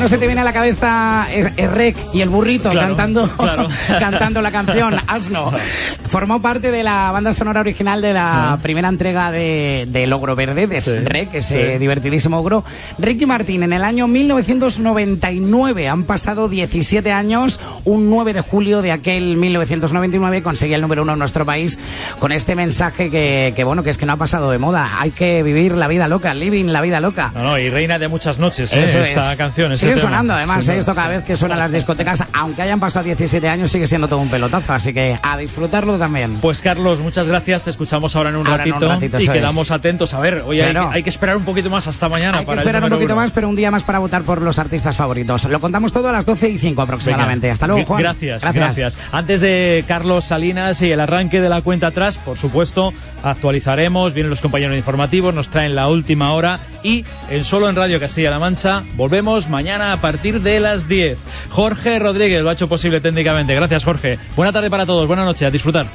[0.00, 3.28] No se te viene a la cabeza el, el rec y el burrito Claro, cantando,
[3.36, 3.68] claro.
[3.98, 5.52] cantando la canción Asno.
[6.10, 10.66] Formó parte de la banda sonora original de la primera entrega de, de Logro Verde,
[10.66, 11.78] de Sí, Rec, ese sí.
[11.78, 12.64] divertidísimo ogro.
[12.98, 18.90] Ricky Martín, en el año 1999, han pasado 17 años, un 9 de julio de
[18.90, 21.78] aquel 1999 conseguía el número uno en nuestro país
[22.18, 24.90] con este mensaje que, que, bueno, que es que no ha pasado de moda.
[24.98, 27.30] Hay que vivir la vida loca, living la vida loca.
[27.36, 28.82] No, no, y reina de muchas noches, ¿eh?
[28.84, 29.38] Eso esta es.
[29.38, 29.76] canción.
[29.76, 30.02] Sigue tema.
[30.02, 30.78] sonando, además, Sí, ¿eh?
[30.78, 34.08] esto cada vez que suena en las discotecas, aunque hayan pasado 17 años, sigue siendo
[34.08, 34.72] todo un pelotazo.
[34.72, 36.38] Así que a disfrutarlo también.
[36.40, 37.62] Pues Carlos, muchas gracias.
[37.62, 39.70] Te escuchamos ahora en un Ahora en ratito, un ratito, y quedamos es.
[39.70, 40.12] atentos.
[40.14, 42.46] A ver, hoy hay, que- hay que esperar un poquito más hasta mañana Hay que
[42.46, 43.22] para esperar el un poquito uno.
[43.22, 45.44] más, pero un día más para votar por los artistas favoritos.
[45.44, 47.46] Lo contamos todo a las 12 y 5 aproximadamente.
[47.46, 47.52] Venga.
[47.54, 47.94] Hasta luego.
[47.96, 52.92] Gracias, gracias, Antes de Carlos Salinas y el arranque de la cuenta atrás, por supuesto,
[53.22, 58.00] actualizaremos, vienen los compañeros informativos, nos traen la última hora y en solo en Radio
[58.00, 61.18] Castilla-La Mancha volvemos mañana a partir de las 10.
[61.50, 63.54] Jorge Rodríguez lo ha hecho posible técnicamente.
[63.54, 64.18] Gracias, Jorge.
[64.36, 65.86] Buena tarde para todos, buena noche, a disfrutar.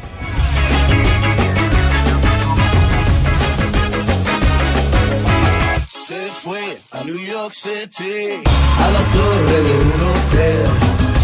[6.96, 8.41] A New York City,
[8.84, 10.66] a la torre de un hotel.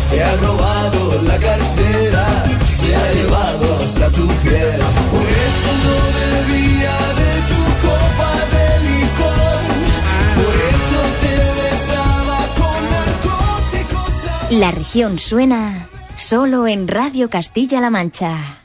[0.10, 2.26] Te ha robado la cartera,
[2.78, 4.82] se ha llevado hasta tu piel.
[5.12, 9.62] Por eso no bebía de tu copa de licor.
[10.40, 14.60] Por eso te besaba con narcóticos.
[14.60, 18.61] La región suena solo en Radio Castilla-La Mancha.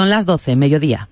[0.00, 1.08] Son las 12, mediodía.